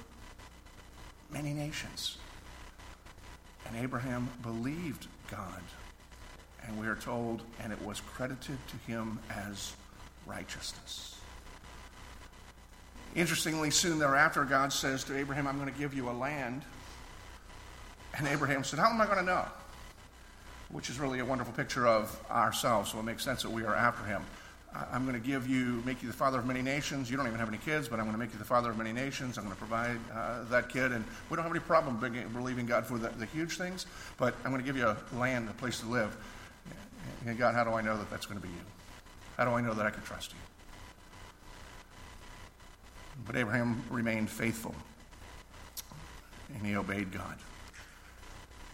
many 1.31 1.53
nations. 1.53 2.17
And 3.67 3.75
Abraham 3.77 4.29
believed 4.41 5.07
God, 5.29 5.61
and 6.65 6.79
we 6.79 6.87
are 6.87 6.95
told, 6.95 7.41
and 7.61 7.73
it 7.73 7.81
was 7.81 7.99
credited 8.01 8.57
to 8.67 8.91
him 8.91 9.19
as 9.29 9.73
righteousness. 10.25 11.19
Interestingly, 13.15 13.71
soon 13.71 13.97
thereafter, 13.97 14.43
God 14.43 14.73
says 14.73 15.03
to 15.05 15.17
Abraham, 15.17 15.47
I'm 15.47 15.57
going 15.59 15.71
to 15.71 15.79
give 15.79 15.93
you 15.93 16.09
a 16.09 16.11
land. 16.11 16.63
And 18.17 18.27
Abraham 18.27 18.63
said, 18.63 18.79
How 18.79 18.89
am 18.89 18.99
I 18.99 19.05
going 19.05 19.17
to 19.17 19.23
know? 19.23 19.45
Which 20.69 20.89
is 20.89 20.99
really 20.99 21.19
a 21.19 21.25
wonderful 21.25 21.53
picture 21.53 21.87
of 21.87 22.17
ourselves, 22.29 22.91
so 22.91 22.99
it 22.99 23.03
makes 23.03 23.23
sense 23.23 23.41
that 23.43 23.51
we 23.51 23.63
are 23.63 23.75
after 23.75 24.05
him. 24.05 24.21
I'm 24.91 25.05
going 25.05 25.19
to 25.19 25.25
give 25.25 25.47
you, 25.47 25.81
make 25.85 26.01
you 26.01 26.07
the 26.07 26.13
father 26.13 26.39
of 26.39 26.45
many 26.45 26.61
nations. 26.61 27.09
You 27.09 27.17
don't 27.17 27.27
even 27.27 27.39
have 27.39 27.47
any 27.47 27.57
kids, 27.57 27.87
but 27.87 27.99
I'm 27.99 28.05
going 28.05 28.15
to 28.15 28.19
make 28.19 28.33
you 28.33 28.39
the 28.39 28.45
father 28.45 28.71
of 28.71 28.77
many 28.77 28.91
nations. 28.91 29.37
I'm 29.37 29.45
going 29.45 29.55
to 29.55 29.59
provide 29.59 29.97
uh, 30.13 30.43
that 30.45 30.69
kid. 30.69 30.91
And 30.91 31.05
we 31.29 31.35
don't 31.35 31.43
have 31.43 31.53
any 31.53 31.61
problem 31.61 31.97
believing 32.33 32.65
God 32.65 32.85
for 32.85 32.97
the, 32.97 33.09
the, 33.09 33.25
huge 33.25 33.57
things, 33.57 33.85
but 34.17 34.35
I'm 34.43 34.51
going 34.51 34.61
to 34.61 34.65
give 34.65 34.77
you 34.77 34.87
a 34.87 34.97
land, 35.15 35.49
a 35.49 35.53
place 35.53 35.79
to 35.79 35.87
live. 35.87 36.15
And 37.25 37.37
God, 37.37 37.55
how 37.55 37.63
do 37.63 37.71
I 37.71 37.81
know 37.81 37.97
that 37.97 38.09
that's 38.09 38.25
going 38.25 38.39
to 38.39 38.45
be 38.45 38.51
you? 38.51 38.61
How 39.37 39.45
do 39.45 39.51
I 39.51 39.61
know 39.61 39.73
that 39.73 39.85
I 39.85 39.89
can 39.89 40.03
trust 40.03 40.31
you? 40.31 40.39
But 43.25 43.35
Abraham 43.37 43.81
remained 43.89 44.29
faithful, 44.29 44.75
and 46.53 46.65
he 46.65 46.75
obeyed 46.75 47.11
God 47.11 47.37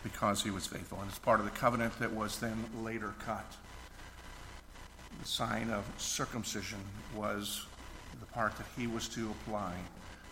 because 0.04 0.42
he 0.42 0.50
was 0.50 0.66
faithful. 0.66 1.00
And 1.00 1.10
it's 1.10 1.20
part 1.20 1.40
of 1.40 1.46
the 1.46 1.52
covenant 1.52 2.00
that 2.00 2.12
was 2.12 2.40
then 2.40 2.66
later 2.82 3.14
cut 3.20 3.46
the 5.20 5.28
sign 5.28 5.70
of 5.70 5.86
circumcision 5.98 6.80
was 7.16 7.66
the 8.20 8.26
part 8.28 8.56
that 8.58 8.66
he 8.78 8.88
was 8.88 9.08
to 9.10 9.30
apply 9.32 9.74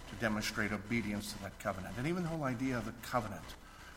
to 0.10 0.16
demonstrate 0.16 0.72
obedience 0.72 1.34
to 1.34 1.42
that 1.44 1.58
covenant. 1.60 1.96
And 1.98 2.08
even 2.08 2.24
the 2.24 2.30
whole 2.30 2.44
idea 2.44 2.78
of 2.78 2.86
the 2.86 2.94
covenant. 3.04 3.42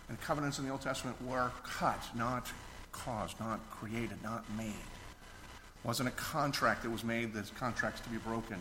And 0.09 0.21
covenants 0.21 0.59
in 0.59 0.67
the 0.67 0.71
Old 0.71 0.83
Testament 0.83 1.17
were 1.25 1.51
cut, 1.65 2.03
not 2.15 2.51
caused, 2.93 3.41
not 3.41 3.61
created, 3.71 4.23
not 4.23 4.45
made. 4.57 4.67
It 4.67 5.87
wasn't 5.87 6.09
a 6.09 6.13
contract 6.13 6.83
that 6.83 6.91
was 6.91 7.03
made 7.03 7.33
that's 7.33 7.51
contracts 7.51 8.01
to 8.03 8.09
be 8.11 8.19
broken. 8.19 8.59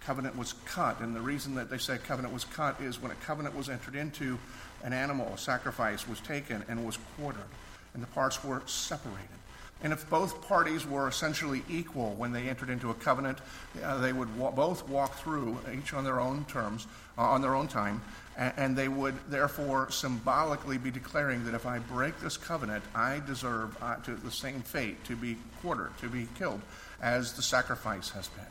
Covenant 0.00 0.36
was 0.36 0.54
cut, 0.64 1.00
and 1.00 1.14
the 1.14 1.20
reason 1.20 1.54
that 1.56 1.68
they 1.68 1.78
say 1.78 1.98
covenant 1.98 2.32
was 2.32 2.44
cut 2.44 2.80
is 2.80 3.00
when 3.00 3.10
a 3.10 3.16
covenant 3.16 3.56
was 3.56 3.68
entered 3.68 3.94
into, 3.94 4.38
an 4.82 4.92
animal, 4.92 5.32
a 5.34 5.38
sacrifice, 5.38 6.08
was 6.08 6.20
taken 6.20 6.64
and 6.68 6.84
was 6.86 6.98
quartered, 7.16 7.42
and 7.94 8.02
the 8.02 8.08
parts 8.08 8.42
were 8.44 8.62
separated. 8.66 9.28
And 9.82 9.92
if 9.92 10.08
both 10.08 10.46
parties 10.48 10.86
were 10.86 11.06
essentially 11.06 11.62
equal 11.68 12.14
when 12.14 12.32
they 12.32 12.48
entered 12.48 12.70
into 12.70 12.90
a 12.90 12.94
covenant, 12.94 13.38
uh, 13.84 13.98
they 13.98 14.12
would 14.12 14.34
wa- 14.36 14.50
both 14.50 14.88
walk 14.88 15.16
through, 15.18 15.58
each 15.72 15.92
on 15.92 16.02
their 16.02 16.18
own 16.18 16.46
terms, 16.46 16.86
uh, 17.18 17.22
on 17.22 17.42
their 17.42 17.54
own 17.54 17.68
time, 17.68 18.00
and, 18.38 18.52
and 18.56 18.76
they 18.76 18.88
would 18.88 19.14
therefore 19.28 19.90
symbolically 19.90 20.78
be 20.78 20.90
declaring 20.90 21.44
that 21.44 21.54
if 21.54 21.66
I 21.66 21.78
break 21.78 22.18
this 22.20 22.38
covenant, 22.38 22.84
I 22.94 23.20
deserve 23.26 23.76
uh, 23.82 23.96
to 23.96 24.14
the 24.14 24.30
same 24.30 24.62
fate 24.62 25.04
to 25.04 25.16
be 25.16 25.36
quartered, 25.60 25.96
to 26.00 26.08
be 26.08 26.26
killed, 26.38 26.62
as 27.02 27.34
the 27.34 27.42
sacrifice 27.42 28.08
has 28.10 28.28
been. 28.28 28.44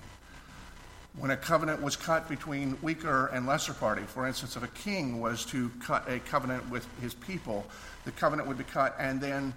When 1.17 1.32
a 1.32 1.38
covenant 1.38 1.82
was 1.82 1.96
cut 1.96 2.29
between 2.29 2.77
weaker 2.82 3.27
and 3.27 3.48
lesser 3.48 3.74
party, 3.74 4.03
for 4.03 4.27
instance, 4.27 4.58
if 4.58 4.63
a 4.63 4.67
king 4.67 5.22
was 5.22 5.46
to 5.46 5.72
cut 5.79 6.08
a 6.08 6.20
covenant 6.20 6.70
with 6.70 6.86
his 7.01 7.13
people, 7.13 7.65
the 8.03 8.12
covenant 8.12 8.48
would 8.48 8.58
be 8.58 8.65
cut, 8.65 8.96
and 9.00 9.20
then 9.20 9.53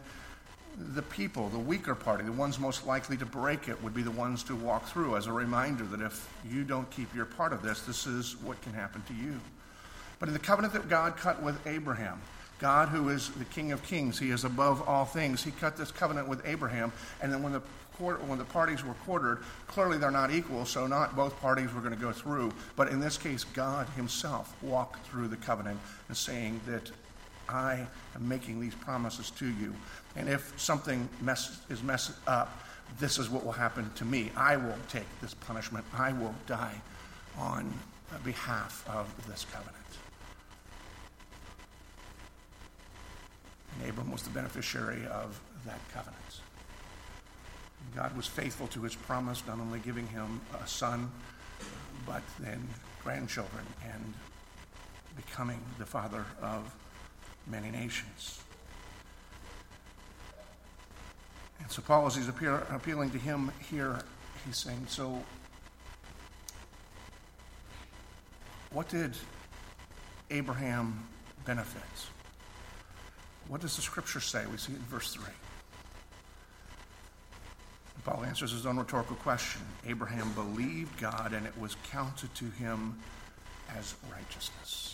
the 0.94 1.02
people, 1.02 1.48
the 1.48 1.58
weaker 1.58 1.94
party, 1.94 2.24
the 2.24 2.32
ones 2.32 2.58
most 2.58 2.86
likely 2.86 3.16
to 3.16 3.26
break 3.26 3.68
it, 3.68 3.82
would 3.82 3.94
be 3.94 4.02
the 4.02 4.10
ones 4.10 4.42
to 4.44 4.54
walk 4.54 4.86
through 4.86 5.16
as 5.16 5.26
a 5.26 5.32
reminder 5.32 5.84
that 5.84 6.00
if 6.00 6.28
you 6.48 6.64
don't 6.64 6.88
keep 6.90 7.14
your 7.14 7.24
part 7.24 7.52
of 7.52 7.62
this, 7.62 7.82
this 7.82 8.06
is 8.06 8.36
what 8.42 8.60
can 8.62 8.72
happen 8.72 9.02
to 9.08 9.14
you. 9.14 9.40
But 10.18 10.28
in 10.28 10.32
the 10.32 10.40
covenant 10.40 10.72
that 10.74 10.88
God 10.88 11.16
cut 11.16 11.42
with 11.42 11.64
Abraham, 11.66 12.20
God, 12.58 12.88
who 12.88 13.08
is 13.08 13.30
the 13.30 13.44
King 13.44 13.72
of 13.72 13.82
Kings, 13.84 14.18
He 14.18 14.30
is 14.30 14.44
above 14.44 14.86
all 14.88 15.04
things. 15.04 15.44
He 15.44 15.50
cut 15.52 15.76
this 15.76 15.92
covenant 15.92 16.28
with 16.28 16.44
Abraham, 16.44 16.92
and 17.22 17.32
then 17.32 17.42
when 17.42 17.52
the 17.52 17.62
when 17.98 18.38
the 18.38 18.44
parties 18.44 18.84
were 18.84 18.94
quartered, 18.94 19.40
clearly 19.66 19.98
they're 19.98 20.12
not 20.12 20.30
equal, 20.30 20.64
so 20.64 20.86
not 20.86 21.16
both 21.16 21.38
parties 21.40 21.72
were 21.74 21.80
going 21.80 21.92
to 21.92 22.00
go 22.00 22.12
through. 22.12 22.52
But 22.76 22.90
in 22.90 23.00
this 23.00 23.18
case, 23.18 23.42
God 23.42 23.88
Himself 23.96 24.54
walked 24.62 25.04
through 25.08 25.26
the 25.26 25.36
covenant 25.36 25.80
and 26.06 26.16
saying 26.16 26.60
that 26.66 26.92
I 27.48 27.86
am 28.14 28.28
making 28.28 28.60
these 28.60 28.74
promises 28.74 29.30
to 29.32 29.46
you. 29.46 29.74
And 30.16 30.28
if 30.28 30.52
something 30.60 31.08
mess, 31.20 31.60
is 31.68 31.82
messed 31.82 32.12
up, 32.26 32.62
this 32.98 33.18
is 33.18 33.28
what 33.28 33.44
will 33.44 33.52
happen 33.52 33.90
to 33.96 34.04
me. 34.04 34.30
I 34.36 34.56
will 34.56 34.76
take 34.88 35.06
this 35.20 35.34
punishment. 35.34 35.84
I 35.92 36.12
will 36.12 36.34
die 36.46 36.80
on 37.38 37.72
behalf 38.24 38.88
of 38.88 39.08
this 39.26 39.46
covenant. 39.52 39.76
And 43.80 43.90
Abram 43.90 44.10
was 44.10 44.22
the 44.22 44.30
beneficiary 44.30 45.06
of 45.06 45.40
that 45.66 45.80
covenant. 45.92 46.40
God 47.94 48.16
was 48.16 48.26
faithful 48.26 48.66
to 48.68 48.82
his 48.82 48.94
promise, 48.94 49.42
not 49.46 49.60
only 49.60 49.78
giving 49.80 50.06
him 50.08 50.40
a 50.62 50.66
son, 50.66 51.10
but 52.06 52.22
then 52.40 52.66
grandchildren 53.02 53.64
and 53.84 54.14
becoming 55.16 55.60
the 55.78 55.86
father 55.86 56.24
of 56.42 56.74
many 57.50 57.70
nations. 57.70 58.40
And 61.60 61.70
so 61.70 61.82
Paul, 61.82 62.06
as 62.06 62.16
he's 62.16 62.28
appear, 62.28 62.66
appealing 62.70 63.10
to 63.10 63.18
him 63.18 63.50
here, 63.70 64.00
he's 64.46 64.56
saying, 64.56 64.86
So, 64.88 65.22
what 68.70 68.88
did 68.88 69.16
Abraham 70.30 71.06
benefit? 71.44 71.82
What 73.48 73.60
does 73.60 73.76
the 73.76 73.82
scripture 73.82 74.20
say? 74.20 74.44
We 74.46 74.58
see 74.58 74.72
it 74.72 74.76
in 74.76 74.82
verse 74.82 75.14
3. 75.14 75.24
Paul 78.08 78.24
answers 78.24 78.52
his 78.52 78.64
own 78.64 78.78
rhetorical 78.78 79.16
question. 79.16 79.60
Abraham 79.86 80.32
believed 80.32 80.98
God, 80.98 81.34
and 81.34 81.44
it 81.44 81.52
was 81.58 81.76
counted 81.90 82.34
to 82.36 82.46
him 82.46 82.98
as 83.76 83.94
righteousness. 84.10 84.87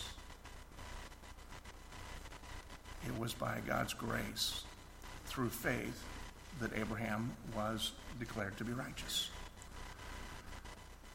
It 3.06 3.18
was 3.18 3.34
by 3.34 3.58
God's 3.66 3.94
grace, 3.94 4.62
through 5.26 5.50
faith, 5.50 6.04
that 6.60 6.70
Abraham 6.76 7.32
was 7.56 7.92
declared 8.18 8.56
to 8.58 8.64
be 8.64 8.72
righteous. 8.72 9.30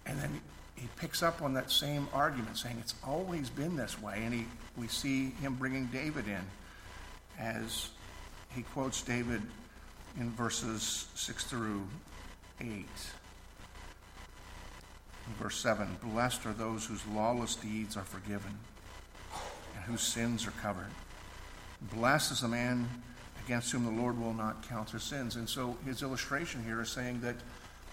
And 0.05 0.19
then 0.19 0.41
he 0.75 0.87
picks 0.97 1.21
up 1.23 1.41
on 1.41 1.53
that 1.53 1.71
same 1.71 2.07
argument, 2.13 2.57
saying 2.57 2.77
it's 2.79 2.95
always 3.05 3.49
been 3.49 3.75
this 3.75 4.01
way. 4.01 4.21
And 4.23 4.33
he, 4.33 4.45
we 4.77 4.87
see 4.87 5.31
him 5.41 5.55
bringing 5.55 5.85
David 5.87 6.27
in 6.27 6.41
as 7.37 7.89
he 8.55 8.63
quotes 8.63 9.01
David 9.01 9.41
in 10.19 10.31
verses 10.31 11.07
6 11.15 11.43
through 11.45 11.83
8. 12.59 12.67
In 12.67 12.85
verse 15.39 15.57
7 15.57 15.97
Blessed 16.03 16.45
are 16.45 16.53
those 16.53 16.85
whose 16.85 17.05
lawless 17.07 17.55
deeds 17.55 17.95
are 17.95 18.03
forgiven 18.03 18.57
and 19.75 19.83
whose 19.85 20.01
sins 20.01 20.47
are 20.47 20.51
covered. 20.51 20.91
Blessed 21.81 22.31
is 22.33 22.41
the 22.41 22.47
man 22.47 22.87
against 23.45 23.71
whom 23.71 23.85
the 23.85 24.01
Lord 24.01 24.19
will 24.19 24.33
not 24.33 24.67
count 24.67 24.89
his 24.91 25.03
sins. 25.03 25.35
And 25.35 25.47
so 25.47 25.77
his 25.85 26.03
illustration 26.03 26.63
here 26.63 26.81
is 26.81 26.89
saying 26.89 27.21
that 27.21 27.35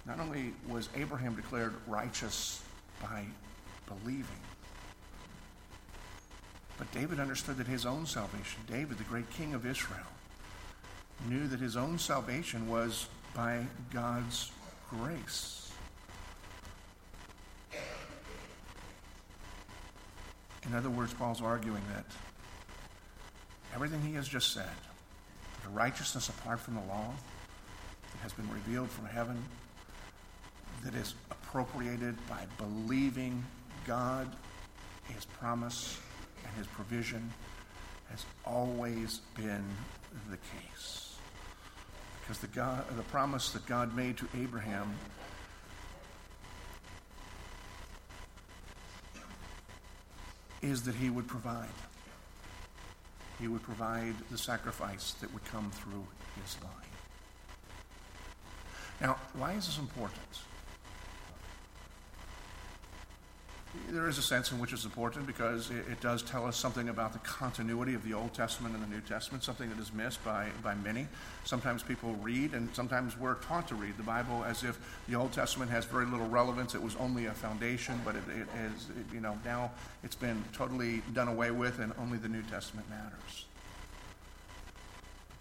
not 0.06 0.20
only 0.20 0.52
was 0.68 0.88
Abraham 0.94 1.34
declared 1.34 1.74
righteous 1.86 2.62
by 3.00 3.24
believing, 3.86 4.24
but 6.78 6.90
David 6.92 7.20
understood 7.20 7.56
that 7.56 7.66
his 7.66 7.86
own 7.86 8.06
salvation, 8.06 8.60
David, 8.66 8.98
the 8.98 9.04
great 9.04 9.30
king 9.30 9.54
of 9.54 9.64
Israel, 9.64 10.00
knew 11.28 11.46
that 11.48 11.60
his 11.60 11.76
own 11.76 11.98
salvation 11.98 12.68
was 12.68 13.08
by 13.34 13.64
God's 13.92 14.52
grace. 14.90 15.72
In 20.66 20.74
other 20.74 20.90
words, 20.90 21.14
Paul's 21.14 21.40
arguing 21.40 21.82
that 21.94 22.04
everything 23.76 24.00
he 24.00 24.14
has 24.14 24.26
just 24.26 24.54
said, 24.54 24.64
the 25.62 25.68
righteousness 25.68 26.30
apart 26.30 26.58
from 26.58 26.74
the 26.76 26.80
law 26.88 27.12
that 28.10 28.18
has 28.22 28.32
been 28.32 28.50
revealed 28.50 28.90
from 28.90 29.04
heaven, 29.04 29.36
that 30.82 30.94
is 30.94 31.14
appropriated 31.30 32.16
by 32.26 32.40
believing 32.56 33.44
God, 33.86 34.34
his 35.14 35.26
promise, 35.26 36.00
and 36.42 36.56
his 36.56 36.66
provision, 36.68 37.30
has 38.10 38.24
always 38.46 39.20
been 39.36 39.64
the 40.30 40.38
case. 40.38 41.18
Because 42.22 42.38
the, 42.38 42.46
God, 42.46 42.82
the 42.96 43.02
promise 43.02 43.50
that 43.50 43.66
God 43.66 43.94
made 43.94 44.16
to 44.16 44.28
Abraham 44.40 44.94
is 50.62 50.84
that 50.84 50.94
he 50.94 51.10
would 51.10 51.28
provide. 51.28 51.68
He 53.38 53.48
would 53.48 53.62
provide 53.62 54.14
the 54.30 54.38
sacrifice 54.38 55.12
that 55.20 55.32
would 55.32 55.44
come 55.44 55.70
through 55.70 56.06
his 56.42 56.56
line. 56.62 56.72
Now, 59.00 59.16
why 59.34 59.52
is 59.52 59.66
this 59.66 59.78
important? 59.78 60.22
There 63.90 64.08
is 64.08 64.18
a 64.18 64.22
sense 64.22 64.52
in 64.52 64.58
which 64.58 64.72
it's 64.72 64.84
important 64.84 65.26
because 65.26 65.70
it, 65.70 65.84
it, 65.90 66.00
does 66.00 66.22
tell 66.22 66.46
us 66.46 66.56
something 66.56 66.88
about 66.88 67.12
the 67.12 67.18
continuity 67.20 67.94
of 67.94 68.04
the 68.04 68.14
Old 68.14 68.34
Testament 68.34 68.74
and 68.74 68.82
the 68.82 68.88
New 68.88 69.00
Testament, 69.00 69.44
something 69.44 69.68
that 69.70 69.78
is 69.78 69.92
missed 69.92 70.24
by, 70.24 70.48
by 70.62 70.74
many. 70.74 71.06
Sometimes 71.44 71.82
people 71.82 72.14
read, 72.22 72.52
and 72.52 72.74
sometimes 72.74 73.18
we're 73.18 73.34
taught 73.34 73.68
to 73.68 73.74
read 73.74 73.96
the 73.96 74.02
Bible 74.02 74.44
as 74.44 74.64
if 74.64 74.78
the 75.08 75.14
Old 75.14 75.32
Testament 75.32 75.70
has 75.70 75.84
very 75.84 76.06
little 76.06 76.28
relevance. 76.28 76.74
It 76.74 76.82
was 76.82 76.96
only 76.96 77.26
a 77.26 77.32
foundation, 77.32 78.00
but 78.04 78.16
it, 78.16 78.22
it 78.28 78.48
is, 78.74 78.88
it, 78.90 79.14
you 79.14 79.20
know, 79.20 79.38
now 79.44 79.70
it's 80.02 80.16
been 80.16 80.42
totally 80.52 81.02
done 81.14 81.28
away 81.28 81.50
with, 81.50 81.78
and 81.78 81.92
only 81.98 82.18
the 82.18 82.28
New 82.28 82.42
Testament 82.42 82.88
matters. 82.90 83.46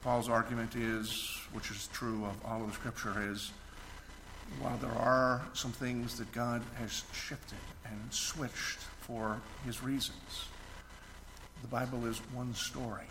Paul's 0.01 0.29
argument 0.29 0.75
is, 0.75 1.39
which 1.51 1.71
is 1.71 1.89
true 1.91 2.25
of 2.25 2.35
all 2.45 2.63
of 2.63 2.73
Scripture, 2.73 3.31
is 3.31 3.51
while 4.59 4.77
there 4.77 4.91
are 4.91 5.41
some 5.53 5.71
things 5.71 6.17
that 6.17 6.31
God 6.31 6.61
has 6.79 7.03
shifted 7.13 7.57
and 7.85 7.99
switched 8.11 8.79
for 9.01 9.39
his 9.65 9.83
reasons, 9.83 10.45
the 11.61 11.67
Bible 11.67 12.05
is 12.05 12.17
one 12.33 12.53
story. 12.53 13.05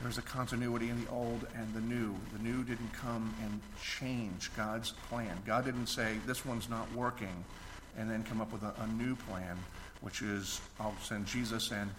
There's 0.00 0.18
a 0.18 0.22
continuity 0.22 0.90
in 0.90 1.04
the 1.04 1.10
old 1.10 1.46
and 1.56 1.74
the 1.74 1.80
new. 1.80 2.14
The 2.32 2.42
new 2.42 2.62
didn't 2.62 2.92
come 2.92 3.34
and 3.42 3.60
change 3.82 4.50
God's 4.56 4.92
plan. 5.08 5.36
God 5.44 5.64
didn't 5.64 5.88
say, 5.88 6.18
this 6.24 6.46
one's 6.46 6.68
not 6.68 6.92
working, 6.94 7.44
and 7.96 8.08
then 8.08 8.22
come 8.22 8.40
up 8.40 8.52
with 8.52 8.62
a, 8.62 8.72
a 8.80 8.86
new 8.86 9.16
plan, 9.16 9.58
which 10.00 10.22
is, 10.22 10.60
I'll 10.78 10.94
send 11.02 11.26
Jesus, 11.26 11.72
and 11.72 11.90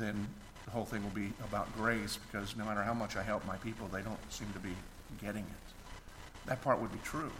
then 0.00 0.26
the 0.64 0.72
whole 0.72 0.84
thing 0.84 1.02
will 1.02 1.10
be 1.10 1.32
about 1.44 1.72
grace, 1.76 2.18
because 2.30 2.56
no 2.56 2.64
matter 2.64 2.82
how 2.82 2.94
much 2.94 3.16
I 3.16 3.22
help 3.22 3.46
my 3.46 3.56
people, 3.58 3.86
they 3.86 4.02
don't 4.02 4.18
seem 4.32 4.52
to 4.52 4.58
be 4.58 4.74
getting 5.22 5.44
it. 5.44 5.67
That 6.48 6.62
part 6.62 6.80
would 6.80 6.92
be 6.92 6.98
true. 7.04 7.30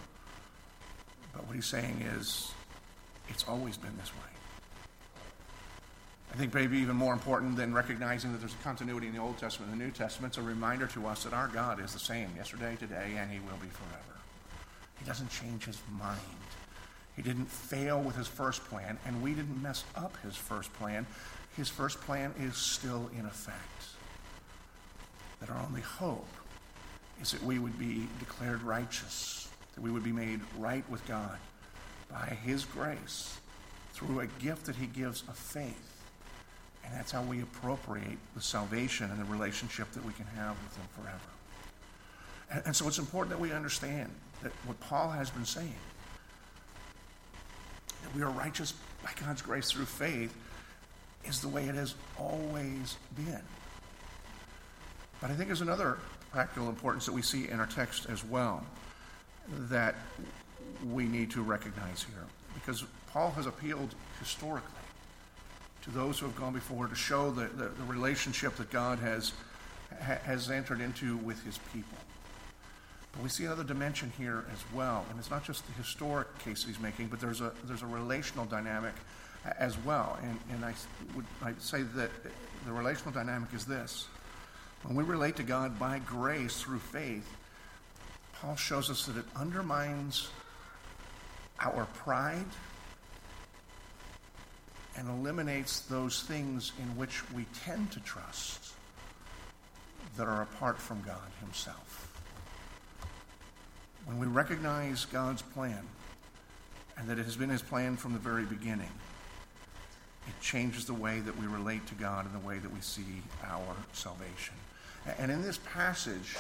But 1.33 1.47
what 1.47 1.57
he's 1.57 1.67
saying 1.67 2.05
is, 2.17 2.53
it's 3.29 3.45
always 3.49 3.77
been 3.77 3.97
this 3.99 4.13
way. 4.13 4.21
I 6.33 6.37
think 6.37 6.53
maybe 6.53 6.77
even 6.79 6.95
more 6.95 7.15
important 7.15 7.57
than 7.57 7.73
recognizing 7.73 8.33
that 8.33 8.39
there's 8.39 8.53
a 8.53 8.63
continuity 8.65 9.07
in 9.07 9.15
the 9.15 9.21
Old 9.21 9.39
Testament 9.39 9.73
and 9.73 9.81
the 9.81 9.85
New 9.87 9.91
Testament, 9.91 10.33
it's 10.33 10.39
a 10.39 10.43
reminder 10.43 10.87
to 10.89 11.07
us 11.07 11.25
that 11.25 11.33
our 11.33 11.49
God 11.49 11.83
is 11.83 11.95
the 11.95 11.99
same 11.99 12.29
yesterday, 12.37 12.77
today, 12.77 13.15
and 13.17 13.31
he 13.31 13.39
will 13.39 13.57
be 13.63 13.69
forever. 13.69 14.21
He 14.99 15.07
doesn't 15.07 15.31
change 15.31 15.65
his 15.65 15.81
mind. 15.99 16.19
He 17.17 17.23
didn't 17.23 17.51
fail 17.51 18.01
with 18.01 18.15
his 18.15 18.29
first 18.29 18.63
plan, 18.65 18.99
and 19.07 19.23
we 19.23 19.33
didn't 19.33 19.63
mess 19.63 19.85
up 19.97 20.17
his 20.23 20.37
first 20.37 20.73
plan. 20.75 21.07
His 21.57 21.71
first 21.71 21.99
plan 22.03 22.35
is 22.39 22.57
still 22.57 23.11
in 23.19 23.25
effect. 23.25 23.85
That 25.41 25.49
our 25.51 25.65
only 25.67 25.81
hope 25.81 26.29
is 27.21 27.33
that 27.33 27.43
we 27.43 27.59
would 27.59 27.79
be 27.79 28.07
declared 28.19 28.63
righteous, 28.63 29.49
that 29.75 29.83
we 29.83 29.91
would 29.91 30.05
be 30.05 30.13
made 30.13 30.41
right 30.59 30.89
with 30.91 31.07
God 31.07 31.39
by 32.11 32.37
His 32.45 32.65
grace 32.65 33.39
through 33.93 34.21
a 34.21 34.27
gift 34.41 34.67
that 34.67 34.77
He 34.77 34.87
gives 34.87 35.23
of 35.29 35.37
faith. 35.37 35.85
And 36.85 36.95
that's 36.95 37.11
how 37.11 37.23
we 37.23 37.43
appropriate 37.43 38.19
the 38.35 38.41
salvation 38.41 39.11
and 39.11 39.21
the 39.21 39.25
relationship 39.25 39.91
that 39.93 40.05
we 40.05 40.13
can 40.13 40.27
have 40.27 40.57
with 40.65 40.77
Him 40.77 40.87
forever. 40.97 41.19
And, 42.51 42.63
and 42.67 42.77
so 42.77 42.87
it's 42.89 42.99
important 42.99 43.31
that 43.31 43.41
we 43.41 43.53
understand 43.53 44.11
that 44.43 44.53
what 44.65 44.79
Paul 44.81 45.11
has 45.11 45.31
been 45.31 45.45
saying, 45.45 45.75
that 48.03 48.15
we 48.15 48.23
are 48.23 48.31
righteous 48.31 48.75
by 49.03 49.11
God's 49.21 49.43
grace 49.43 49.71
through 49.71 49.85
faith, 49.85 50.35
is 51.25 51.41
the 51.41 51.49
way 51.49 51.65
it 51.65 51.75
has 51.75 51.95
always 52.19 52.97
been. 53.17 53.43
But 55.21 55.31
I 55.31 55.35
think 55.35 55.49
there's 55.49 55.61
another 55.61 55.99
practical 56.33 56.69
importance 56.69 57.07
that 57.07 57.13
we 57.13 57.23
see 57.23 57.49
in 57.49 57.61
our 57.61 57.67
text 57.67 58.07
as 58.09 58.25
well 58.25 58.65
that 59.71 59.95
we 60.93 61.05
need 61.05 61.31
to 61.31 61.43
recognize 61.43 62.03
here. 62.03 62.25
Because 62.55 62.85
Paul 63.13 63.31
has 63.33 63.47
appealed 63.47 63.95
historically 64.21 64.71
to 65.83 65.91
those 65.91 66.19
who 66.19 66.27
have 66.27 66.37
gone 66.37 66.53
before 66.53 66.87
to 66.87 66.95
show 66.95 67.31
the, 67.31 67.47
the, 67.47 67.69
the 67.69 67.85
relationship 67.85 68.57
that 68.57 68.71
God 68.71 68.99
has, 68.99 69.33
ha, 70.03 70.19
has 70.25 70.51
entered 70.51 70.81
into 70.81 71.17
with 71.19 71.43
his 71.45 71.59
people. 71.73 71.99
But 73.13 73.23
we 73.23 73.29
see 73.31 73.47
another 73.47 73.65
dimension 73.65 74.13
here 74.19 74.45
as 74.53 74.63
well, 74.75 75.07
and 75.09 75.19
it's 75.19 75.31
not 75.31 75.45
just 75.45 75.67
the 75.67 75.73
historic 75.73 76.39
case 76.41 76.65
he's 76.65 76.79
making, 76.79 77.09
but 77.09 77.21
there's 77.21 77.41
a, 77.41 77.53
there's 77.65 77.83
a 77.83 77.87
relational 77.87 78.45
dynamic 78.45 78.93
as 79.59 79.79
well. 79.85 80.19
And, 80.23 80.39
and 80.53 80.65
I 80.65 80.75
would 81.15 81.25
I 81.43 81.55
say 81.59 81.83
that 81.83 82.11
the 82.67 82.73
relational 82.73 83.13
dynamic 83.13 83.55
is 83.55 83.65
this. 83.65 84.09
When 84.85 84.97
we 84.97 85.05
relate 85.05 85.37
to 85.37 85.43
God 85.43 85.79
by 85.79 85.99
grace 85.99 86.63
through 86.63 86.79
faith, 86.79 87.29
Paul 88.35 88.57
shows 88.57 88.91
us 88.91 89.07
that 89.07 89.17
it 89.17 89.25
undermines 89.35 90.29
our 91.61 91.87
pride 91.87 92.47
and 94.97 95.09
eliminates 95.09 95.81
those 95.81 96.23
things 96.23 96.73
in 96.79 96.97
which 96.97 97.29
we 97.33 97.47
tend 97.65 97.91
to 97.93 98.01
trust 98.01 98.73
that 100.17 100.27
are 100.27 100.43
apart 100.43 100.79
from 100.79 101.03
God 101.03 101.31
Himself. 101.41 102.05
When 104.07 104.19
we 104.19 104.27
recognize 104.27 105.05
God's 105.05 105.43
plan 105.43 105.83
and 106.97 107.09
that 107.09 107.19
it 107.19 107.25
has 107.25 107.37
been 107.37 107.51
His 107.51 107.63
plan 107.63 107.97
from 107.97 108.13
the 108.13 108.19
very 108.19 108.45
beginning, 108.45 108.91
it 110.27 110.41
changes 110.41 110.85
the 110.85 110.95
way 110.95 111.21
that 111.21 111.39
we 111.39 111.47
relate 111.47 111.87
to 111.89 111.95
God 111.95 112.27
and 112.27 112.35
the 112.35 112.47
way 112.47 112.59
that 112.59 112.73
we 112.73 112.81
see 112.81 113.23
our 113.45 113.77
salvation. 113.93 114.55
And 115.19 115.31
in 115.31 115.43
this 115.43 115.59
passage, 115.59 116.37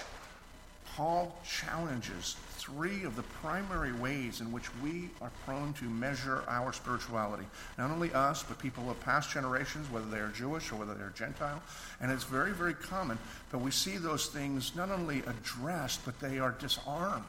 Paul 0.98 1.32
challenges 1.46 2.36
three 2.56 3.04
of 3.04 3.14
the 3.14 3.22
primary 3.22 3.92
ways 3.92 4.40
in 4.40 4.50
which 4.50 4.74
we 4.82 5.10
are 5.22 5.30
prone 5.44 5.72
to 5.74 5.84
measure 5.84 6.42
our 6.48 6.72
spirituality. 6.72 7.44
Not 7.78 7.90
only 7.90 8.12
us, 8.12 8.42
but 8.42 8.58
people 8.58 8.90
of 8.90 8.98
past 9.00 9.30
generations, 9.30 9.88
whether 9.90 10.06
they 10.06 10.18
are 10.18 10.28
Jewish 10.30 10.72
or 10.72 10.76
whether 10.76 10.94
they're 10.94 11.12
Gentile. 11.16 11.62
And 12.00 12.10
it's 12.10 12.24
very, 12.24 12.52
very 12.52 12.74
common. 12.74 13.16
that 13.50 13.58
we 13.58 13.70
see 13.70 13.96
those 13.96 14.26
things 14.26 14.74
not 14.74 14.90
only 14.90 15.20
addressed, 15.20 16.04
but 16.04 16.18
they 16.18 16.40
are 16.40 16.56
disarmed, 16.58 17.24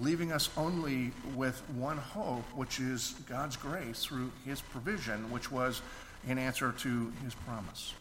leaving 0.00 0.32
us 0.32 0.50
only 0.56 1.12
with 1.34 1.62
one 1.76 1.98
hope, 1.98 2.44
which 2.56 2.80
is 2.80 3.14
God's 3.28 3.56
grace 3.56 4.04
through 4.04 4.32
his 4.44 4.60
provision, 4.60 5.30
which 5.30 5.50
was 5.50 5.80
in 6.26 6.38
answer 6.38 6.72
to 6.72 7.12
his 7.22 7.34
promise. 7.34 7.94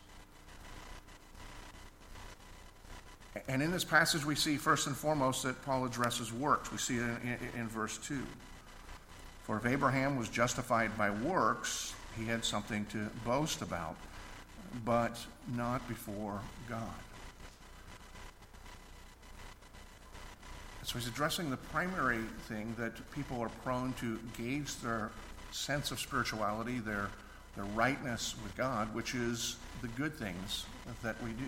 And 3.47 3.61
in 3.61 3.71
this 3.71 3.83
passage, 3.83 4.25
we 4.25 4.35
see 4.35 4.57
first 4.57 4.87
and 4.87 4.95
foremost 4.95 5.43
that 5.43 5.63
Paul 5.65 5.85
addresses 5.85 6.31
works. 6.31 6.71
We 6.71 6.77
see 6.77 6.95
it 6.95 7.01
in, 7.01 7.37
in, 7.53 7.61
in, 7.61 7.67
verse 7.67 7.97
2. 7.99 8.21
For 9.43 9.57
if 9.57 9.65
Abraham 9.65 10.17
was 10.17 10.29
justified 10.29 10.97
by 10.97 11.09
works, 11.09 11.93
he 12.17 12.25
had 12.25 12.43
something 12.43 12.85
to 12.87 13.09
boast 13.25 13.61
about, 13.61 13.95
but 14.85 15.17
not 15.55 15.87
before 15.87 16.41
God. 16.69 16.81
So 20.83 20.97
he's 20.97 21.07
addressing 21.07 21.49
the 21.49 21.57
primary 21.57 22.21
thing 22.47 22.73
that 22.77 22.93
people 23.11 23.41
are 23.41 23.49
prone 23.63 23.93
to 23.99 24.17
gauge 24.37 24.77
their 24.77 25.11
sense 25.51 25.91
of 25.91 25.99
spirituality, 25.99 26.79
their, 26.79 27.09
their 27.55 27.65
rightness 27.65 28.35
with 28.41 28.55
God, 28.55 28.93
which 28.95 29.13
is 29.13 29.57
the 29.81 29.89
good 29.89 30.15
things 30.15 30.65
that 31.03 31.21
we 31.21 31.31
do 31.31 31.45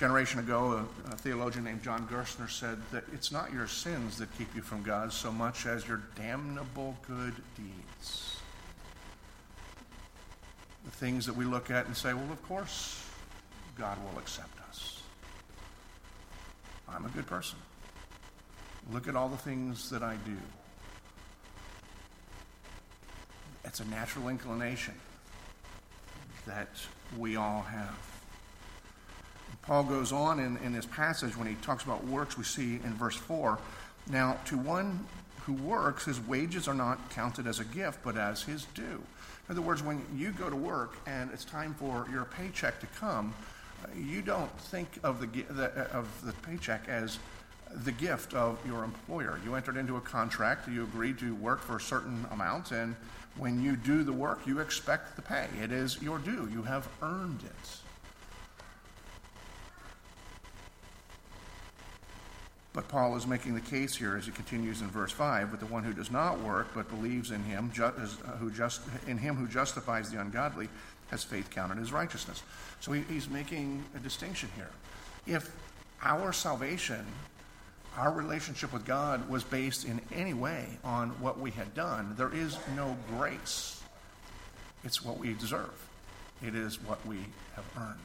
generation 0.00 0.40
ago, 0.40 0.86
a, 1.08 1.12
a, 1.12 1.16
theologian 1.16 1.62
named 1.62 1.82
John 1.82 2.08
Gerstner 2.08 2.48
said 2.48 2.78
that 2.90 3.04
it's 3.12 3.30
not 3.30 3.52
your 3.52 3.66
sins 3.66 4.16
that 4.16 4.34
keep 4.38 4.56
you 4.56 4.62
from 4.62 4.82
God 4.82 5.12
so 5.12 5.30
much 5.30 5.66
as 5.66 5.86
your 5.86 6.00
damnable 6.16 6.96
good 7.06 7.34
deeds. 7.54 8.38
The 10.86 10.90
things 10.90 11.26
that 11.26 11.36
we 11.36 11.44
look 11.44 11.70
at 11.70 11.84
and 11.84 11.94
say, 11.94 12.14
well, 12.14 12.32
of 12.32 12.42
course, 12.44 13.04
God 13.76 13.98
will 14.02 14.18
accept 14.18 14.58
us. 14.70 15.02
I'm 16.88 17.04
a 17.04 17.10
good 17.10 17.26
person. 17.26 17.58
Look 18.90 19.06
at 19.06 19.14
all 19.14 19.28
the 19.28 19.36
things 19.36 19.90
that 19.90 20.02
I 20.02 20.16
do. 20.24 20.36
It's 23.66 23.80
a 23.80 23.88
natural 23.90 24.30
inclination 24.30 24.94
that 26.46 26.70
we 27.18 27.36
all 27.36 27.60
have. 27.60 28.09
Paul 29.62 29.84
goes 29.84 30.12
on 30.12 30.40
in, 30.40 30.56
in 30.58 30.72
this 30.72 30.86
passage 30.86 31.36
when 31.36 31.46
he 31.46 31.54
talks 31.56 31.84
about 31.84 32.04
works, 32.04 32.36
we 32.36 32.44
see 32.44 32.76
in 32.76 32.94
verse 32.94 33.16
4 33.16 33.58
now, 34.08 34.38
to 34.46 34.58
one 34.58 35.06
who 35.44 35.52
works, 35.54 36.04
his 36.04 36.20
wages 36.20 36.68
are 36.68 36.74
not 36.74 37.10
counted 37.10 37.46
as 37.46 37.60
a 37.60 37.64
gift, 37.64 38.00
but 38.02 38.16
as 38.16 38.42
his 38.42 38.64
due. 38.74 39.02
In 39.48 39.52
other 39.52 39.62
words, 39.62 39.82
when 39.82 40.04
you 40.14 40.32
go 40.32 40.50
to 40.50 40.56
work 40.56 40.96
and 41.06 41.30
it's 41.32 41.44
time 41.44 41.74
for 41.74 42.06
your 42.10 42.24
paycheck 42.24 42.80
to 42.80 42.86
come, 42.86 43.34
you 43.96 44.22
don't 44.22 44.50
think 44.60 44.88
of 45.02 45.20
the, 45.20 45.26
the, 45.52 45.70
of 45.90 46.08
the 46.24 46.32
paycheck 46.46 46.88
as 46.88 47.18
the 47.84 47.92
gift 47.92 48.34
of 48.34 48.58
your 48.66 48.84
employer. 48.84 49.38
You 49.44 49.54
entered 49.54 49.76
into 49.76 49.96
a 49.96 50.00
contract, 50.00 50.68
you 50.68 50.82
agreed 50.82 51.18
to 51.20 51.34
work 51.36 51.60
for 51.60 51.76
a 51.76 51.80
certain 51.80 52.26
amount, 52.32 52.72
and 52.72 52.96
when 53.36 53.62
you 53.62 53.76
do 53.76 54.02
the 54.02 54.12
work, 54.12 54.46
you 54.46 54.58
expect 54.58 55.14
the 55.16 55.22
pay. 55.22 55.46
It 55.62 55.70
is 55.70 56.02
your 56.02 56.18
due. 56.18 56.48
You 56.52 56.62
have 56.64 56.88
earned 57.00 57.42
it. 57.44 57.89
But 62.80 62.88
Paul 62.88 63.14
is 63.14 63.26
making 63.26 63.54
the 63.54 63.60
case 63.60 63.94
here 63.94 64.16
as 64.16 64.24
he 64.24 64.32
continues 64.32 64.80
in 64.80 64.88
verse 64.88 65.12
5 65.12 65.50
with 65.50 65.60
the 65.60 65.66
one 65.66 65.84
who 65.84 65.92
does 65.92 66.10
not 66.10 66.40
work 66.40 66.68
but 66.74 66.88
believes 66.88 67.30
in 67.30 67.42
him, 67.44 67.70
ju- 67.74 67.84
uh, 67.84 67.90
who 68.38 68.50
just, 68.50 68.80
in 69.06 69.18
him 69.18 69.36
who 69.36 69.46
justifies 69.46 70.10
the 70.10 70.18
ungodly, 70.18 70.66
has 71.10 71.22
faith 71.22 71.50
counted 71.50 71.78
as 71.78 71.92
righteousness. 71.92 72.42
So 72.80 72.92
he, 72.92 73.02
he's 73.02 73.28
making 73.28 73.84
a 73.94 73.98
distinction 73.98 74.48
here. 74.56 74.70
If 75.26 75.54
our 76.02 76.32
salvation, 76.32 77.04
our 77.98 78.10
relationship 78.12 78.72
with 78.72 78.86
God 78.86 79.28
was 79.28 79.44
based 79.44 79.84
in 79.84 80.00
any 80.10 80.32
way 80.32 80.66
on 80.82 81.10
what 81.20 81.38
we 81.38 81.50
had 81.50 81.74
done, 81.74 82.14
there 82.16 82.32
is 82.32 82.56
no 82.76 82.96
grace. 83.10 83.82
It's 84.84 85.04
what 85.04 85.18
we 85.18 85.34
deserve, 85.34 85.86
it 86.42 86.54
is 86.54 86.82
what 86.82 87.04
we 87.06 87.18
have 87.56 87.66
earned. 87.76 87.98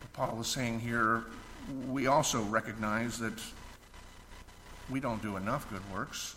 But 0.00 0.12
Paul 0.12 0.42
is 0.42 0.48
saying 0.48 0.80
here 0.80 1.24
we 1.88 2.06
also 2.06 2.42
recognize 2.42 3.18
that 3.18 3.40
we 4.90 5.00
don't 5.00 5.22
do 5.22 5.36
enough 5.36 5.68
good 5.70 5.82
works. 5.92 6.36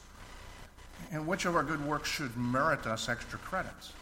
And 1.11 1.27
which 1.27 1.45
of 1.45 1.55
our 1.55 1.63
good 1.63 1.85
works 1.85 2.09
should 2.09 2.35
merit 2.37 2.85
us 2.85 3.09
extra 3.09 3.39
credits? 3.39 3.93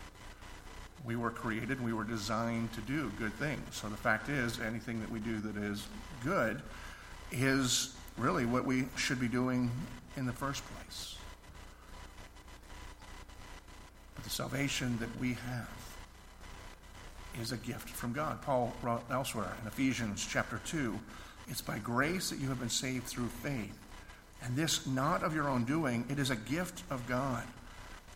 We 1.03 1.15
were 1.15 1.31
created, 1.31 1.83
we 1.83 1.93
were 1.93 2.03
designed 2.03 2.73
to 2.73 2.81
do 2.81 3.11
good 3.19 3.33
things. 3.33 3.61
So 3.71 3.89
the 3.89 3.97
fact 3.97 4.29
is, 4.29 4.59
anything 4.59 4.99
that 5.01 5.11
we 5.11 5.19
do 5.19 5.39
that 5.39 5.57
is 5.57 5.85
good 6.23 6.61
is 7.31 7.95
really 8.17 8.45
what 8.45 8.65
we 8.65 8.85
should 8.95 9.19
be 9.19 9.27
doing 9.27 9.69
in 10.17 10.25
the 10.25 10.33
first 10.33 10.63
place. 10.73 11.17
But 14.15 14.23
the 14.23 14.29
salvation 14.29 14.97
that 14.99 15.19
we 15.19 15.33
have 15.33 15.74
is 17.41 17.51
a 17.51 17.57
gift 17.57 17.89
from 17.89 18.13
God. 18.13 18.41
Paul 18.41 18.73
wrote 18.81 19.03
elsewhere 19.11 19.51
in 19.61 19.67
Ephesians 19.67 20.25
chapter 20.29 20.59
2 20.65 20.97
it's 21.47 21.61
by 21.61 21.77
grace 21.79 22.29
that 22.29 22.39
you 22.39 22.49
have 22.49 22.59
been 22.59 22.69
saved 22.69 23.05
through 23.05 23.27
faith. 23.27 23.77
And 24.43 24.55
this 24.55 24.85
not 24.87 25.23
of 25.23 25.33
your 25.33 25.47
own 25.47 25.63
doing, 25.63 26.05
it 26.09 26.19
is 26.19 26.29
a 26.29 26.35
gift 26.35 26.83
of 26.89 27.07
God, 27.07 27.43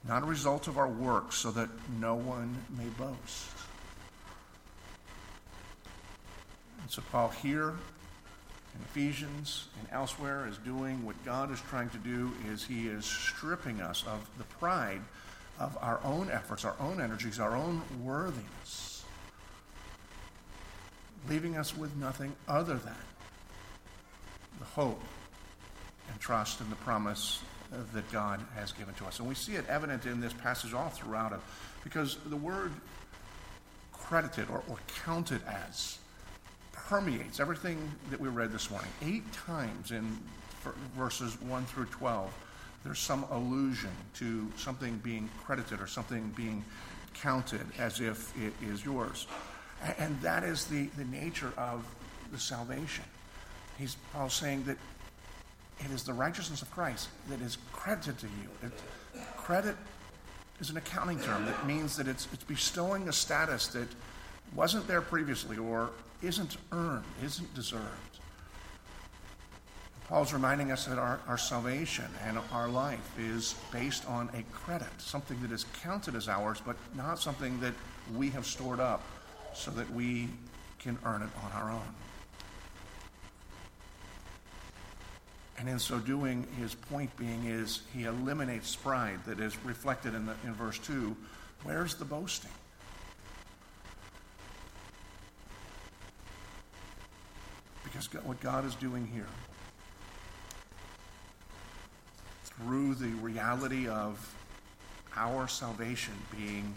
not 0.07 0.23
a 0.23 0.25
result 0.25 0.67
of 0.67 0.77
our 0.77 0.87
works, 0.87 1.35
so 1.37 1.51
that 1.51 1.69
no 1.99 2.15
one 2.15 2.55
may 2.77 2.87
boast. 2.97 3.51
And 6.81 6.89
so, 6.89 7.01
Paul 7.11 7.29
here 7.29 7.69
in 7.69 8.81
Ephesians 8.91 9.67
and 9.79 9.87
elsewhere 9.91 10.47
is 10.47 10.57
doing 10.57 11.03
what 11.05 11.23
God 11.25 11.51
is 11.51 11.61
trying 11.69 11.89
to 11.89 11.97
do 11.97 12.31
is 12.51 12.63
he 12.63 12.87
is 12.87 13.05
stripping 13.05 13.81
us 13.81 14.03
of 14.07 14.27
the 14.37 14.43
pride 14.45 15.01
of 15.59 15.77
our 15.81 15.99
own 16.03 16.29
efforts, 16.31 16.65
our 16.65 16.75
own 16.79 17.01
energies, 17.01 17.39
our 17.39 17.55
own 17.55 17.81
worthiness 18.03 18.98
leaving 21.29 21.55
us 21.57 21.77
with 21.77 21.95
nothing 21.95 22.35
other 22.47 22.75
than 22.75 22.95
the 24.59 24.65
hope 24.65 25.01
and 26.09 26.19
trust 26.19 26.59
in 26.59 26.69
the 26.69 26.75
promise 26.77 27.41
that 27.93 28.11
God 28.11 28.41
has 28.55 28.71
given 28.71 28.93
to 28.95 29.05
us. 29.05 29.19
And 29.19 29.27
we 29.27 29.35
see 29.35 29.53
it 29.53 29.65
evident 29.69 30.05
in 30.05 30.19
this 30.19 30.33
passage 30.33 30.73
all 30.73 30.89
throughout 30.89 31.33
it 31.33 31.39
because 31.83 32.17
the 32.25 32.35
word 32.35 32.71
credited 33.93 34.49
or, 34.49 34.63
or 34.67 34.77
counted 35.05 35.41
as 35.47 35.99
permeates 36.73 37.39
everything 37.39 37.91
that 38.09 38.19
we 38.19 38.27
read 38.27 38.51
this 38.51 38.71
morning. 38.71 38.89
Eight 39.03 39.31
times 39.31 39.91
in 39.91 40.17
verses 40.97 41.39
1 41.41 41.65
through 41.65 41.85
12, 41.85 42.33
there's 42.83 42.99
some 42.99 43.23
allusion 43.29 43.91
to 44.15 44.51
something 44.55 44.97
being 45.03 45.29
credited 45.45 45.79
or 45.79 45.87
something 45.87 46.33
being 46.35 46.65
counted 47.13 47.65
as 47.77 47.99
if 47.99 48.35
it 48.41 48.53
is 48.63 48.83
yours. 48.83 49.27
And 49.97 50.19
that 50.21 50.43
is 50.43 50.65
the, 50.65 50.87
the 50.97 51.05
nature 51.05 51.53
of 51.57 51.85
the 52.31 52.39
salvation. 52.39 53.05
He's 53.77 53.95
Paul 54.13 54.29
saying 54.29 54.63
that 54.65 54.77
it 55.79 55.91
is 55.91 56.03
the 56.03 56.13
righteousness 56.13 56.61
of 56.61 56.69
Christ 56.71 57.09
that 57.29 57.41
is 57.41 57.57
credited 57.71 58.17
to 58.19 58.27
you. 58.27 58.67
It, 58.67 58.73
credit 59.37 59.75
is 60.59 60.69
an 60.69 60.77
accounting 60.77 61.19
term 61.21 61.45
that 61.45 61.65
means 61.65 61.95
that 61.95 62.07
it's, 62.07 62.27
it's 62.33 62.43
bestowing 62.43 63.07
a 63.07 63.13
status 63.13 63.67
that 63.67 63.87
wasn't 64.53 64.85
there 64.87 65.01
previously 65.01 65.57
or 65.57 65.91
isn't 66.21 66.57
earned, 66.73 67.05
isn't 67.23 67.53
deserved. 67.55 67.85
Paul's 70.09 70.33
reminding 70.33 70.71
us 70.71 70.85
that 70.85 70.97
our, 70.97 71.19
our 71.27 71.37
salvation 71.37 72.05
and 72.25 72.39
our 72.51 72.67
life 72.67 73.17
is 73.17 73.55
based 73.71 74.09
on 74.09 74.27
a 74.33 74.41
credit, 74.51 74.89
something 74.97 75.39
that 75.43 75.51
is 75.51 75.65
counted 75.83 76.15
as 76.15 76.27
ours, 76.27 76.61
but 76.65 76.75
not 76.95 77.19
something 77.19 77.59
that 77.59 77.75
we 78.15 78.29
have 78.31 78.45
stored 78.45 78.79
up 78.79 79.03
so 79.53 79.71
that 79.71 79.89
we 79.91 80.29
can 80.79 80.97
earn 81.05 81.21
it 81.21 81.29
on 81.43 81.51
our 81.51 81.71
own. 81.71 81.95
And 85.57 85.67
in 85.67 85.77
so 85.77 85.99
doing, 85.99 86.47
his 86.57 86.73
point 86.73 87.15
being 87.17 87.45
is 87.45 87.81
he 87.93 88.05
eliminates 88.05 88.75
pride 88.77 89.19
that 89.25 89.41
is 89.41 89.57
reflected 89.65 90.15
in, 90.15 90.25
the, 90.25 90.33
in 90.45 90.53
verse 90.53 90.79
2. 90.79 91.15
Where's 91.63 91.95
the 91.95 92.05
boasting? 92.05 92.51
Because 97.83 98.07
what 98.23 98.39
God 98.39 98.65
is 98.65 98.75
doing 98.75 99.05
here 99.05 99.27
through 102.45 102.95
the 102.95 103.09
reality 103.21 103.89
of 103.89 104.35
our 105.17 105.49
salvation 105.49 106.13
being 106.37 106.73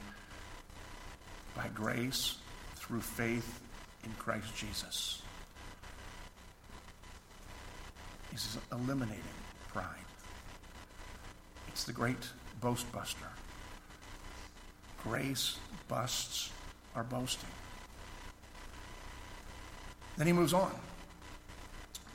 by 1.55 1.69
grace 1.73 2.39
through 2.93 3.01
faith 3.01 3.63
in 4.05 4.13
Christ 4.19 4.55
Jesus. 4.55 5.23
He's 8.31 8.59
eliminating 8.71 9.23
pride. 9.73 9.87
It's 11.69 11.85
the 11.85 11.95
great 11.95 12.29
boast 12.61 12.93
buster. 12.93 13.25
Grace 15.03 15.57
busts 15.89 16.51
our 16.95 17.03
boasting. 17.03 17.49
Then 20.19 20.27
he 20.27 20.35
moves 20.35 20.53
on 20.53 20.73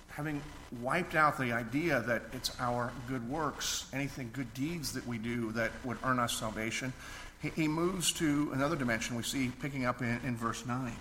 having 0.09 0.41
wiped 0.81 1.15
out 1.15 1.39
the 1.39 1.53
idea 1.53 2.01
that 2.01 2.23
it's 2.33 2.51
our 2.59 2.91
good 3.07 3.27
works, 3.29 3.87
anything, 3.93 4.29
good 4.33 4.51
deeds 4.53 4.91
that 4.93 5.05
we 5.07 5.17
do 5.17 5.51
that 5.51 5.71
would 5.83 5.97
earn 6.03 6.19
us 6.19 6.33
salvation, 6.33 6.91
he, 7.41 7.67
moves 7.67 8.11
to 8.13 8.51
another 8.53 8.75
dimension 8.75 9.15
we 9.15 9.23
see 9.23 9.51
picking 9.61 9.85
up 9.85 10.01
in, 10.01 10.19
in 10.23 10.35
verse 10.35 10.65
9. 10.65 10.93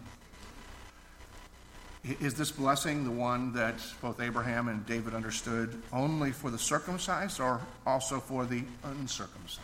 Is 2.20 2.34
this 2.34 2.52
blessing 2.52 3.04
the 3.04 3.10
one 3.10 3.52
that 3.54 3.74
both 4.00 4.20
Abraham 4.20 4.68
and 4.68 4.86
David 4.86 5.12
understood 5.12 5.82
only 5.92 6.30
for 6.30 6.50
the 6.50 6.58
circumcised 6.58 7.40
or 7.40 7.60
also 7.84 8.20
for 8.20 8.44
the 8.44 8.62
uncircumcised? 8.84 9.60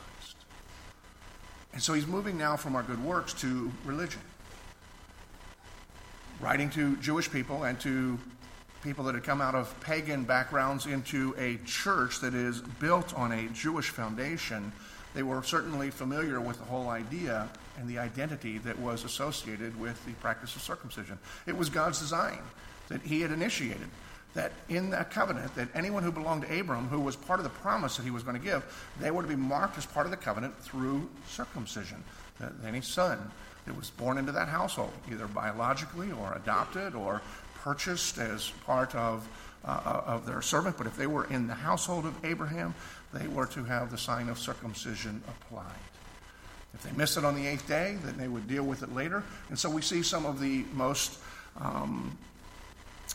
And 1.72 1.80
so 1.80 1.94
he's 1.94 2.06
moving 2.06 2.36
now 2.36 2.56
from 2.56 2.74
our 2.74 2.82
good 2.82 3.02
works 3.02 3.32
to 3.34 3.70
religion. 3.84 4.20
Writing 6.40 6.68
to 6.70 6.96
Jewish 6.96 7.30
people 7.30 7.62
and 7.62 7.78
to 7.80 8.18
people 8.82 9.04
that 9.04 9.14
had 9.14 9.22
come 9.22 9.40
out 9.40 9.54
of 9.54 9.78
pagan 9.80 10.24
backgrounds 10.24 10.86
into 10.86 11.34
a 11.38 11.58
church 11.64 12.20
that 12.20 12.34
is 12.34 12.60
built 12.60 13.14
on 13.14 13.30
a 13.30 13.46
Jewish 13.50 13.90
foundation, 13.90 14.72
they 15.14 15.22
were 15.22 15.42
certainly 15.42 15.90
familiar 15.90 16.40
with 16.40 16.58
the 16.58 16.64
whole 16.64 16.88
idea 16.88 17.48
and 17.78 17.88
the 17.88 17.98
identity 17.98 18.58
that 18.58 18.78
was 18.78 19.04
associated 19.04 19.78
with 19.78 20.04
the 20.06 20.12
practice 20.14 20.54
of 20.56 20.62
circumcision. 20.62 21.18
It 21.46 21.56
was 21.56 21.68
God's 21.68 21.98
design 21.98 22.38
that 22.88 23.02
he 23.02 23.20
had 23.20 23.30
initiated 23.30 23.88
that 24.34 24.52
in 24.68 24.90
that 24.90 25.10
covenant 25.10 25.54
that 25.56 25.68
anyone 25.74 26.02
who 26.02 26.10
belonged 26.10 26.42
to 26.42 26.60
Abram 26.60 26.88
who 26.88 27.00
was 27.00 27.16
part 27.16 27.38
of 27.38 27.44
the 27.44 27.50
promise 27.50 27.96
that 27.96 28.02
he 28.02 28.10
was 28.10 28.22
going 28.22 28.36
to 28.36 28.42
give 28.42 28.64
they 28.98 29.10
were 29.10 29.20
to 29.20 29.28
be 29.28 29.36
marked 29.36 29.76
as 29.76 29.84
part 29.84 30.06
of 30.06 30.10
the 30.10 30.16
covenant 30.16 30.56
through 30.58 31.06
circumcision 31.28 32.02
that 32.40 32.52
any 32.66 32.80
son 32.80 33.18
that 33.66 33.76
was 33.76 33.90
born 33.90 34.16
into 34.16 34.32
that 34.32 34.48
household 34.48 34.92
either 35.10 35.26
biologically 35.26 36.10
or 36.12 36.32
adopted 36.34 36.94
or 36.94 37.20
purchased 37.62 38.18
as 38.18 38.50
part 38.66 38.94
of, 38.94 39.26
uh, 39.64 40.02
of 40.06 40.26
their 40.26 40.42
servant, 40.42 40.76
but 40.76 40.86
if 40.86 40.96
they 40.96 41.06
were 41.06 41.24
in 41.24 41.46
the 41.46 41.54
household 41.54 42.06
of 42.06 42.24
Abraham, 42.24 42.74
they 43.12 43.28
were 43.28 43.46
to 43.46 43.64
have 43.64 43.90
the 43.90 43.98
sign 43.98 44.28
of 44.28 44.38
circumcision 44.38 45.22
applied. 45.28 45.64
If 46.74 46.82
they 46.82 46.92
missed 46.92 47.16
it 47.16 47.24
on 47.24 47.34
the 47.34 47.46
eighth 47.46 47.68
day, 47.68 47.96
then 48.02 48.16
they 48.16 48.28
would 48.28 48.48
deal 48.48 48.64
with 48.64 48.82
it 48.82 48.94
later. 48.94 49.22
And 49.50 49.58
so 49.58 49.68
we 49.68 49.82
see 49.82 50.02
some 50.02 50.24
of 50.24 50.40
the 50.40 50.64
most, 50.72 51.18
um, 51.60 52.16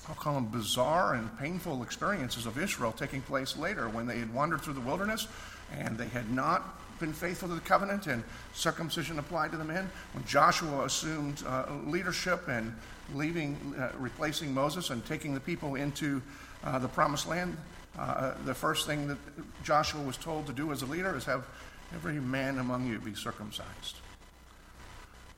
I'll 0.07 0.15
call 0.15 0.35
them 0.35 0.47
bizarre 0.47 1.15
and 1.15 1.37
painful 1.39 1.81
experiences 1.83 2.45
of 2.45 2.57
Israel 2.57 2.91
taking 2.91 3.21
place 3.21 3.57
later 3.57 3.89
when 3.89 4.05
they 4.05 4.19
had 4.19 4.33
wandered 4.33 4.61
through 4.61 4.75
the 4.75 4.81
wilderness 4.81 5.27
and 5.75 5.97
they 5.97 6.07
had 6.07 6.31
not 6.31 6.79
been 6.99 7.13
faithful 7.13 7.47
to 7.49 7.55
the 7.55 7.61
covenant 7.61 8.07
and 8.07 8.23
circumcision 8.53 9.19
applied 9.19 9.51
to 9.51 9.57
the 9.57 9.63
men. 9.63 9.89
When 10.13 10.23
Joshua 10.25 10.85
assumed 10.85 11.43
uh, 11.45 11.65
leadership 11.85 12.47
and 12.47 12.73
leaving, 13.13 13.75
uh, 13.77 13.91
replacing 13.97 14.53
Moses 14.53 14.89
and 14.89 15.05
taking 15.05 15.33
the 15.33 15.39
people 15.39 15.75
into 15.75 16.21
uh, 16.63 16.79
the 16.79 16.87
promised 16.87 17.27
land, 17.27 17.57
uh, 17.97 18.33
the 18.45 18.53
first 18.53 18.85
thing 18.85 19.07
that 19.07 19.17
Joshua 19.63 20.01
was 20.01 20.17
told 20.17 20.47
to 20.47 20.53
do 20.53 20.71
as 20.71 20.81
a 20.81 20.85
leader 20.85 21.15
is 21.15 21.25
have 21.25 21.45
every 21.93 22.19
man 22.19 22.59
among 22.59 22.87
you 22.87 22.99
be 22.99 23.15
circumcised. 23.15 23.97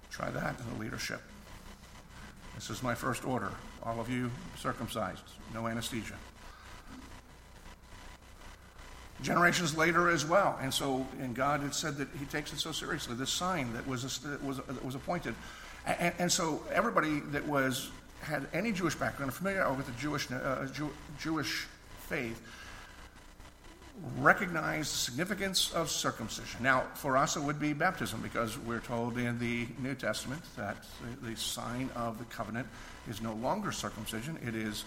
Try 0.10 0.30
that 0.32 0.60
in 0.60 0.74
the 0.74 0.80
leadership. 0.80 1.22
This 2.56 2.70
is 2.70 2.84
my 2.84 2.96
first 2.96 3.26
order. 3.26 3.52
All 3.84 4.00
of 4.00 4.10
you 4.10 4.30
circumcised, 4.58 5.24
no 5.54 5.68
anesthesia 5.68 6.16
generations 9.22 9.76
later 9.78 10.10
as 10.10 10.26
well. 10.26 10.58
And 10.62 10.74
so, 10.74 11.06
and 11.20 11.36
God 11.36 11.62
had 11.62 11.74
said 11.74 11.98
that 11.98 12.08
He 12.18 12.26
takes 12.26 12.54
it 12.54 12.60
so 12.60 12.72
seriously. 12.72 13.16
This 13.16 13.30
sign 13.30 13.74
that 13.74 13.88
was 13.88 14.20
that 14.20 14.44
was 14.44 14.58
that 14.58 14.84
was 14.84 14.96
appointed, 14.96 15.36
and, 15.86 16.14
and, 16.20 16.32
so 16.32 16.64
everybody 16.72 17.20
that 17.32 17.48
was 17.48 17.90
had 18.22 18.48
any 18.54 18.72
Jewish 18.72 18.96
background, 18.96 19.34
familiar 19.34 19.72
with 19.74 19.86
the 19.86 19.92
Jewish 19.94 20.30
uh, 20.32 20.66
Jew, 20.74 20.90
Jewish 21.20 21.68
faith, 22.08 22.42
recognized 24.18 24.94
the 24.94 24.98
significance 24.98 25.74
of 25.74 25.90
circumcision. 25.90 26.64
Now, 26.64 26.84
for 26.96 27.18
us, 27.18 27.36
it 27.36 27.42
would 27.42 27.60
be 27.60 27.74
baptism 27.74 28.22
because 28.22 28.58
we're 28.58 28.80
told 28.80 29.18
in 29.18 29.40
the 29.40 29.68
New 29.80 29.96
Testament 29.96 30.42
that 30.56 30.78
the, 31.22 31.30
the 31.30 31.36
sign 31.38 31.90
of 31.96 32.18
the 32.18 32.26
covenant 32.26 32.68
is 33.10 33.22
no 33.22 33.34
longer 33.34 33.72
circumcision; 33.72 34.38
it 34.46 34.56
is 34.56 34.84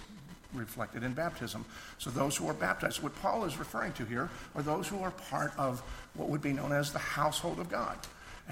reflected 0.54 1.02
in 1.02 1.12
baptism. 1.12 1.64
So 1.98 2.10
those 2.10 2.36
who 2.36 2.48
are 2.48 2.54
baptized, 2.54 3.02
what 3.02 3.14
Paul 3.20 3.44
is 3.44 3.58
referring 3.58 3.92
to 3.94 4.04
here, 4.04 4.30
are 4.54 4.62
those 4.62 4.88
who 4.88 5.02
are 5.02 5.10
part 5.10 5.52
of 5.58 5.80
what 6.14 6.28
would 6.28 6.42
be 6.42 6.52
known 6.52 6.72
as 6.72 6.92
the 6.92 6.98
household 6.98 7.58
of 7.58 7.68
God. 7.68 7.96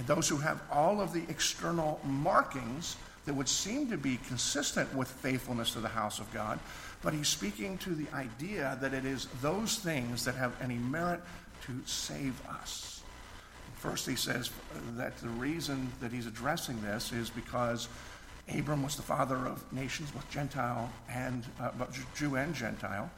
And 0.01 0.07
those 0.07 0.31
who 0.31 0.39
have 0.39 0.63
all 0.73 1.03
of 1.03 1.13
the 1.13 1.25
external 1.29 2.01
markings 2.05 2.97
that 3.27 3.35
would 3.35 3.51
seem 3.51 3.91
to 3.91 3.99
be 3.99 4.19
consistent 4.29 4.93
with 4.95 5.09
faithfulness 5.09 5.75
to 5.75 5.81
the 5.81 5.89
house 5.89 6.21
of 6.21 6.33
God. 6.33 6.59
But 7.03 7.13
he's 7.13 7.29
speaking 7.29 7.77
to 7.79 7.91
the 7.91 8.07
idea 8.15 8.79
that 8.81 8.95
it 8.95 9.05
is 9.05 9.27
those 9.43 9.77
things 9.77 10.25
that 10.25 10.37
have 10.37 10.57
any 10.63 10.77
merit 10.77 11.21
to 11.67 11.83
save 11.85 12.41
us. 12.49 13.03
First, 13.77 14.09
he 14.09 14.17
says 14.17 14.51
that 14.93 15.19
the 15.19 15.29
reason 15.29 15.93
that 16.01 16.13
he's 16.13 16.27
addressing 16.27 16.81
this 16.81 17.13
is 17.13 17.29
because 17.29 17.91
Abram 18.57 18.83
was 18.83 18.97
the 18.97 19.03
father 19.03 19.37
of 19.37 19.71
nations, 19.71 20.11
both 20.13 20.31
Gentile 20.31 20.91
and 21.11 21.45
uh, 21.61 21.73
Jew 22.15 22.37
and 22.37 22.55
Gentile, 22.55 23.11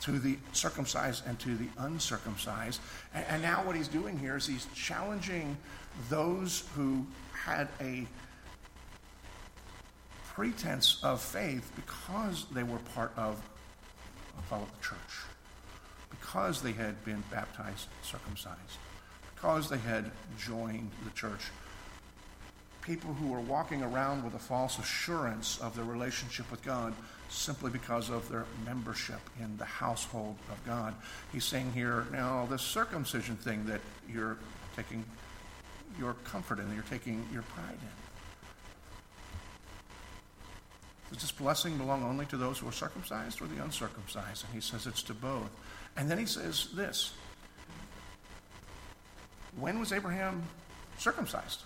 to 0.00 0.18
the 0.18 0.38
circumcised 0.52 1.22
and 1.26 1.38
to 1.40 1.54
the 1.54 1.68
uncircumcised. 1.76 2.80
And, 3.12 3.26
and 3.28 3.42
now 3.42 3.62
what 3.66 3.76
he's 3.76 3.88
doing 3.88 4.18
here 4.18 4.38
is 4.38 4.46
he's 4.46 4.66
challenging 4.74 5.58
those 6.08 6.64
who 6.74 7.06
had 7.32 7.68
a 7.80 8.06
pretense 10.34 11.00
of 11.02 11.20
faith 11.20 11.70
because 11.76 12.46
they 12.52 12.62
were 12.62 12.78
part 12.94 13.12
of 13.16 13.40
follow 14.48 14.66
the 14.80 14.84
church, 14.84 14.98
because 16.08 16.62
they 16.62 16.72
had 16.72 17.04
been 17.04 17.22
baptized, 17.30 17.86
circumcised, 18.02 18.78
because 19.34 19.68
they 19.68 19.78
had 19.78 20.10
joined 20.38 20.90
the 21.04 21.10
church 21.10 21.42
people 22.82 23.12
who 23.14 23.28
were 23.28 23.40
walking 23.40 23.82
around 23.82 24.24
with 24.24 24.34
a 24.34 24.38
false 24.38 24.78
assurance 24.78 25.58
of 25.60 25.76
their 25.76 25.84
relationship 25.84 26.50
with 26.50 26.62
God 26.62 26.94
simply 27.28 27.70
because 27.70 28.10
of 28.10 28.28
their 28.28 28.44
membership 28.64 29.20
in 29.38 29.56
the 29.58 29.64
household 29.64 30.36
of 30.50 30.64
God. 30.66 30.94
He's 31.32 31.44
saying 31.44 31.72
here, 31.72 32.06
now, 32.10 32.46
this 32.50 32.62
circumcision 32.62 33.36
thing 33.36 33.64
that 33.66 33.80
you're 34.12 34.36
taking 34.76 35.04
your 35.98 36.14
comfort 36.24 36.58
in, 36.58 36.72
you're 36.74 36.82
taking 36.84 37.26
your 37.32 37.42
pride 37.42 37.78
in. 37.80 37.88
Does 41.12 41.22
this 41.22 41.32
blessing 41.32 41.76
belong 41.76 42.04
only 42.04 42.26
to 42.26 42.36
those 42.36 42.58
who 42.58 42.68
are 42.68 42.72
circumcised 42.72 43.42
or 43.42 43.46
the 43.46 43.62
uncircumcised? 43.62 44.44
And 44.44 44.54
he 44.54 44.60
says 44.60 44.86
it's 44.86 45.02
to 45.04 45.14
both. 45.14 45.50
And 45.96 46.10
then 46.10 46.18
he 46.18 46.26
says 46.26 46.68
this 46.74 47.12
When 49.58 49.80
was 49.80 49.92
Abraham 49.92 50.42
circumcised? 50.98 51.62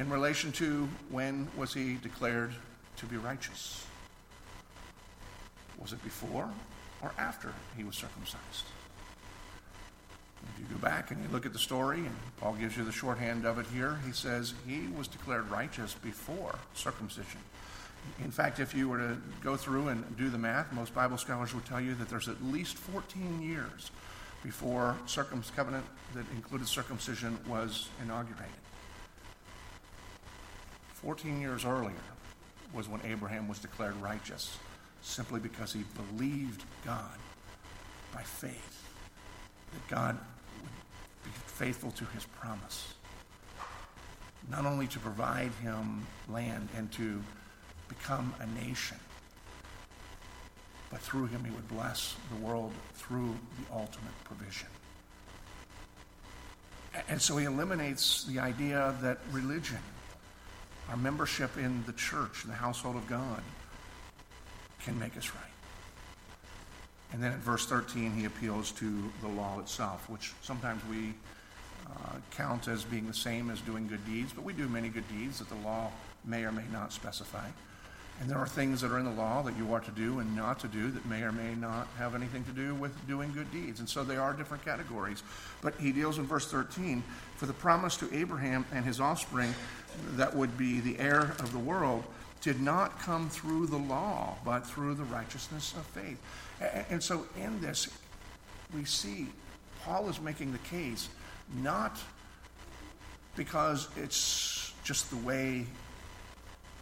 in 0.00 0.08
relation 0.08 0.50
to 0.50 0.88
when 1.10 1.46
was 1.56 1.74
he 1.74 1.96
declared 1.96 2.54
to 2.96 3.06
be 3.06 3.18
righteous? 3.18 3.86
Was 5.78 5.92
it 5.92 6.02
before 6.02 6.48
or 7.02 7.12
after 7.18 7.52
he 7.76 7.84
was 7.84 7.96
circumcised? 7.96 8.64
If 10.54 10.60
you 10.60 10.66
go 10.74 10.80
back 10.80 11.10
and 11.10 11.22
you 11.22 11.28
look 11.30 11.46
at 11.46 11.52
the 11.52 11.58
story, 11.58 11.98
and 11.98 12.14
Paul 12.38 12.54
gives 12.54 12.76
you 12.76 12.84
the 12.84 12.92
shorthand 12.92 13.44
of 13.44 13.58
it 13.58 13.66
here, 13.72 13.98
he 14.06 14.12
says 14.12 14.54
he 14.66 14.88
was 14.96 15.08
declared 15.08 15.50
righteous 15.50 15.94
before 15.94 16.58
circumcision. 16.74 17.40
In 18.24 18.30
fact, 18.30 18.60
if 18.60 18.74
you 18.74 18.88
were 18.88 18.98
to 18.98 19.16
go 19.42 19.56
through 19.56 19.88
and 19.88 20.16
do 20.16 20.30
the 20.30 20.38
math, 20.38 20.72
most 20.72 20.94
Bible 20.94 21.18
scholars 21.18 21.54
would 21.54 21.64
tell 21.64 21.80
you 21.80 21.94
that 21.96 22.08
there's 22.08 22.28
at 22.28 22.42
least 22.44 22.76
14 22.76 23.42
years 23.42 23.90
before 24.42 24.96
circum- 25.06 25.42
covenant 25.54 25.84
that 26.14 26.24
included 26.34 26.66
circumcision 26.66 27.38
was 27.46 27.88
inaugurated. 28.02 28.54
14 30.94 31.40
years 31.40 31.64
earlier 31.64 31.94
was 32.72 32.88
when 32.88 33.00
Abraham 33.04 33.48
was 33.48 33.58
declared 33.58 33.96
righteous, 33.96 34.58
simply 35.02 35.40
because 35.40 35.72
he 35.72 35.84
believed 36.16 36.64
God 36.84 37.18
by 38.12 38.22
faith, 38.22 38.84
that 39.72 39.88
God 39.88 40.18
faithful 41.60 41.90
to 41.90 42.06
his 42.06 42.24
promise, 42.24 42.94
not 44.48 44.64
only 44.64 44.86
to 44.86 44.98
provide 44.98 45.52
him 45.62 46.06
land 46.26 46.66
and 46.74 46.90
to 46.90 47.22
become 47.86 48.32
a 48.40 48.46
nation, 48.64 48.96
but 50.90 51.00
through 51.00 51.26
him 51.26 51.44
he 51.44 51.50
would 51.50 51.68
bless 51.68 52.16
the 52.30 52.46
world 52.46 52.72
through 52.94 53.36
the 53.58 53.74
ultimate 53.74 54.24
provision. 54.24 54.68
And 57.10 57.20
so 57.20 57.36
he 57.36 57.44
eliminates 57.44 58.24
the 58.24 58.38
idea 58.38 58.94
that 59.02 59.18
religion, 59.30 59.82
our 60.88 60.96
membership 60.96 61.58
in 61.58 61.84
the 61.84 61.92
church, 61.92 62.44
the 62.44 62.54
household 62.54 62.96
of 62.96 63.06
God, 63.06 63.42
can 64.82 64.98
make 64.98 65.14
us 65.18 65.28
right. 65.34 65.44
And 67.12 67.22
then 67.22 67.32
in 67.32 67.40
verse 67.40 67.66
13, 67.66 68.12
he 68.12 68.24
appeals 68.24 68.70
to 68.72 69.12
the 69.20 69.28
law 69.28 69.60
itself, 69.60 70.08
which 70.08 70.32
sometimes 70.40 70.80
we 70.88 71.12
uh, 71.90 72.16
count 72.30 72.68
as 72.68 72.84
being 72.84 73.06
the 73.06 73.14
same 73.14 73.50
as 73.50 73.60
doing 73.60 73.88
good 73.88 74.04
deeds, 74.06 74.32
but 74.32 74.44
we 74.44 74.52
do 74.52 74.68
many 74.68 74.88
good 74.88 75.08
deeds 75.08 75.38
that 75.38 75.48
the 75.48 75.56
law 75.56 75.90
may 76.24 76.44
or 76.44 76.52
may 76.52 76.64
not 76.72 76.92
specify. 76.92 77.46
And 78.20 78.28
there 78.28 78.36
are 78.36 78.46
things 78.46 78.82
that 78.82 78.92
are 78.92 78.98
in 78.98 79.06
the 79.06 79.10
law 79.10 79.42
that 79.42 79.56
you 79.56 79.72
are 79.72 79.80
to 79.80 79.90
do 79.92 80.18
and 80.18 80.36
not 80.36 80.60
to 80.60 80.68
do 80.68 80.90
that 80.90 81.06
may 81.06 81.22
or 81.22 81.32
may 81.32 81.54
not 81.54 81.88
have 81.96 82.14
anything 82.14 82.44
to 82.44 82.52
do 82.52 82.74
with 82.74 82.92
doing 83.08 83.32
good 83.32 83.50
deeds. 83.50 83.80
And 83.80 83.88
so 83.88 84.04
they 84.04 84.16
are 84.16 84.34
different 84.34 84.62
categories. 84.62 85.22
But 85.62 85.74
he 85.76 85.90
deals 85.90 86.18
in 86.18 86.26
verse 86.26 86.46
13 86.50 87.02
for 87.36 87.46
the 87.46 87.54
promise 87.54 87.96
to 87.96 88.14
Abraham 88.14 88.66
and 88.72 88.84
his 88.84 89.00
offspring 89.00 89.54
that 90.16 90.36
would 90.36 90.58
be 90.58 90.80
the 90.80 90.98
heir 90.98 91.34
of 91.38 91.50
the 91.52 91.58
world 91.58 92.04
did 92.42 92.60
not 92.60 92.98
come 93.00 93.28
through 93.30 93.66
the 93.66 93.78
law, 93.78 94.36
but 94.44 94.66
through 94.66 94.94
the 94.94 95.04
righteousness 95.04 95.74
of 95.74 95.86
faith. 95.86 96.18
And 96.90 97.02
so 97.02 97.26
in 97.38 97.60
this, 97.60 97.88
we 98.74 98.84
see 98.84 99.28
Paul 99.82 100.08
is 100.08 100.20
making 100.20 100.52
the 100.52 100.58
case 100.58 101.08
not 101.54 101.98
because 103.36 103.88
it's 103.96 104.72
just 104.84 105.10
the 105.10 105.16
way 105.16 105.66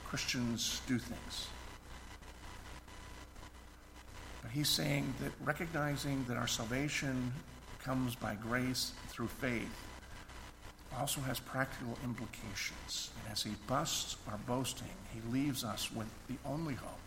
Christians 0.07 0.81
do 0.87 0.99
things. 0.99 1.49
But 4.43 4.51
he's 4.51 4.69
saying 4.69 5.13
that 5.21 5.33
recognizing 5.45 6.25
that 6.29 6.37
our 6.37 6.47
salvation 6.47 7.33
comes 7.83 8.15
by 8.15 8.35
grace 8.35 8.93
through 9.09 9.29
faith 9.29 9.71
also 10.99 11.21
has 11.21 11.39
practical 11.39 11.97
implications. 12.03 13.11
And 13.23 13.33
as 13.33 13.43
he 13.43 13.53
busts 13.67 14.17
our 14.29 14.39
boasting, 14.47 14.89
he 15.13 15.21
leaves 15.31 15.65
us 15.65 15.93
with 15.93 16.09
the 16.29 16.37
only 16.47 16.75
hope, 16.75 16.99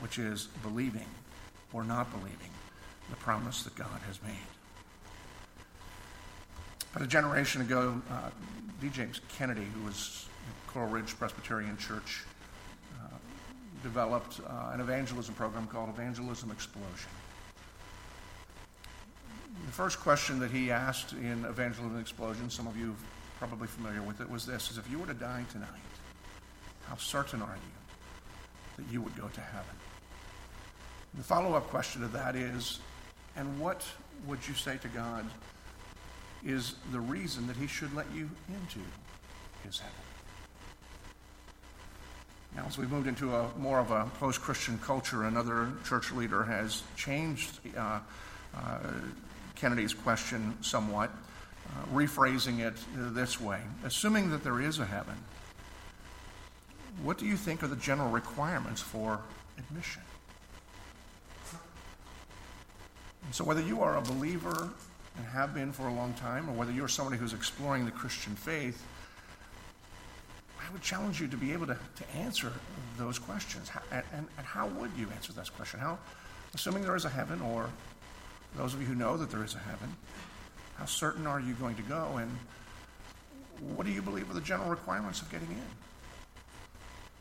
which 0.00 0.18
is 0.18 0.48
believing 0.62 1.08
or 1.72 1.84
not 1.84 2.10
believing 2.10 2.50
the 3.10 3.16
promise 3.16 3.64
that 3.64 3.74
God 3.74 4.00
has 4.06 4.22
made. 4.22 4.61
About 6.92 7.04
a 7.04 7.08
generation 7.08 7.62
ago, 7.62 8.02
uh, 8.10 8.28
D. 8.82 8.90
James 8.90 9.22
Kennedy, 9.34 9.66
who 9.74 9.86
was 9.86 10.26
at 10.46 10.72
Coral 10.72 10.90
Ridge 10.90 11.18
Presbyterian 11.18 11.78
Church 11.78 12.24
uh, 13.00 13.06
developed 13.82 14.40
uh, 14.46 14.72
an 14.74 14.80
evangelism 14.80 15.34
program 15.34 15.66
called 15.66 15.88
Evangelism 15.88 16.50
Explosion. 16.50 17.08
The 19.64 19.72
first 19.72 20.00
question 20.00 20.38
that 20.40 20.50
he 20.50 20.70
asked 20.70 21.14
in 21.14 21.46
Evangelism 21.46 21.98
Explosion, 21.98 22.50
some 22.50 22.66
of 22.66 22.76
you 22.76 22.94
probably 23.38 23.68
familiar 23.68 24.02
with 24.02 24.20
it, 24.20 24.28
was 24.28 24.44
this, 24.44 24.70
is 24.70 24.76
if 24.76 24.90
you 24.90 24.98
were 24.98 25.06
to 25.06 25.14
die 25.14 25.46
tonight, 25.50 25.68
how 26.88 26.96
certain 26.96 27.40
are 27.40 27.56
you 27.56 28.84
that 28.84 28.92
you 28.92 29.00
would 29.00 29.16
go 29.16 29.28
to 29.28 29.40
heaven? 29.40 29.76
The 31.14 31.22
follow-up 31.22 31.68
question 31.68 32.02
to 32.02 32.08
that 32.08 32.36
is, 32.36 32.80
and 33.34 33.58
what 33.58 33.82
would 34.26 34.46
you 34.46 34.52
say 34.52 34.76
to 34.76 34.88
God 34.88 35.24
is 36.44 36.74
the 36.90 37.00
reason 37.00 37.46
that 37.46 37.56
he 37.56 37.66
should 37.66 37.94
let 37.94 38.06
you 38.14 38.28
into 38.48 38.80
his 39.64 39.78
heaven? 39.78 39.94
Now, 42.54 42.64
as 42.66 42.76
we've 42.76 42.90
moved 42.90 43.06
into 43.06 43.34
a 43.34 43.48
more 43.56 43.78
of 43.78 43.90
a 43.90 44.04
post-Christian 44.18 44.78
culture, 44.78 45.24
another 45.24 45.70
church 45.86 46.12
leader 46.12 46.42
has 46.42 46.82
changed 46.96 47.60
uh, 47.76 48.00
uh, 48.54 48.78
Kennedy's 49.54 49.94
question 49.94 50.54
somewhat, 50.60 51.10
uh, 51.10 51.86
rephrasing 51.94 52.60
it 52.60 52.74
this 53.14 53.40
way: 53.40 53.60
Assuming 53.84 54.30
that 54.30 54.44
there 54.44 54.60
is 54.60 54.80
a 54.80 54.84
heaven, 54.84 55.14
what 57.02 57.16
do 57.16 57.24
you 57.24 57.36
think 57.36 57.62
are 57.62 57.68
the 57.68 57.76
general 57.76 58.10
requirements 58.10 58.82
for 58.82 59.20
admission? 59.56 60.02
And 63.24 63.34
so, 63.34 63.44
whether 63.44 63.62
you 63.62 63.80
are 63.80 63.96
a 63.96 64.02
believer 64.02 64.70
and 65.16 65.26
have 65.26 65.54
been 65.54 65.72
for 65.72 65.88
a 65.88 65.92
long 65.92 66.14
time, 66.14 66.48
or 66.48 66.52
whether 66.52 66.72
you're 66.72 66.88
somebody 66.88 67.18
who's 67.18 67.34
exploring 67.34 67.84
the 67.84 67.90
Christian 67.90 68.34
faith, 68.34 68.82
I 70.58 70.72
would 70.72 70.82
challenge 70.82 71.20
you 71.20 71.28
to 71.28 71.36
be 71.36 71.52
able 71.52 71.66
to, 71.66 71.76
to 71.96 72.16
answer 72.16 72.52
those 72.96 73.18
questions. 73.18 73.68
How, 73.68 73.82
and, 73.90 74.04
and 74.12 74.46
how 74.46 74.68
would 74.68 74.90
you 74.96 75.08
answer 75.14 75.32
this 75.32 75.50
question? 75.50 75.80
How, 75.80 75.98
assuming 76.54 76.82
there 76.82 76.96
is 76.96 77.04
a 77.04 77.10
heaven, 77.10 77.40
or 77.42 77.68
those 78.56 78.74
of 78.74 78.80
you 78.80 78.86
who 78.86 78.94
know 78.94 79.16
that 79.16 79.30
there 79.30 79.44
is 79.44 79.54
a 79.54 79.58
heaven, 79.58 79.94
how 80.76 80.86
certain 80.86 81.26
are 81.26 81.40
you 81.40 81.54
going 81.54 81.76
to 81.76 81.82
go? 81.82 82.16
And 82.18 82.30
what 83.76 83.86
do 83.86 83.92
you 83.92 84.02
believe 84.02 84.30
are 84.30 84.34
the 84.34 84.40
general 84.40 84.70
requirements 84.70 85.20
of 85.20 85.30
getting 85.30 85.48
in? 85.48 85.62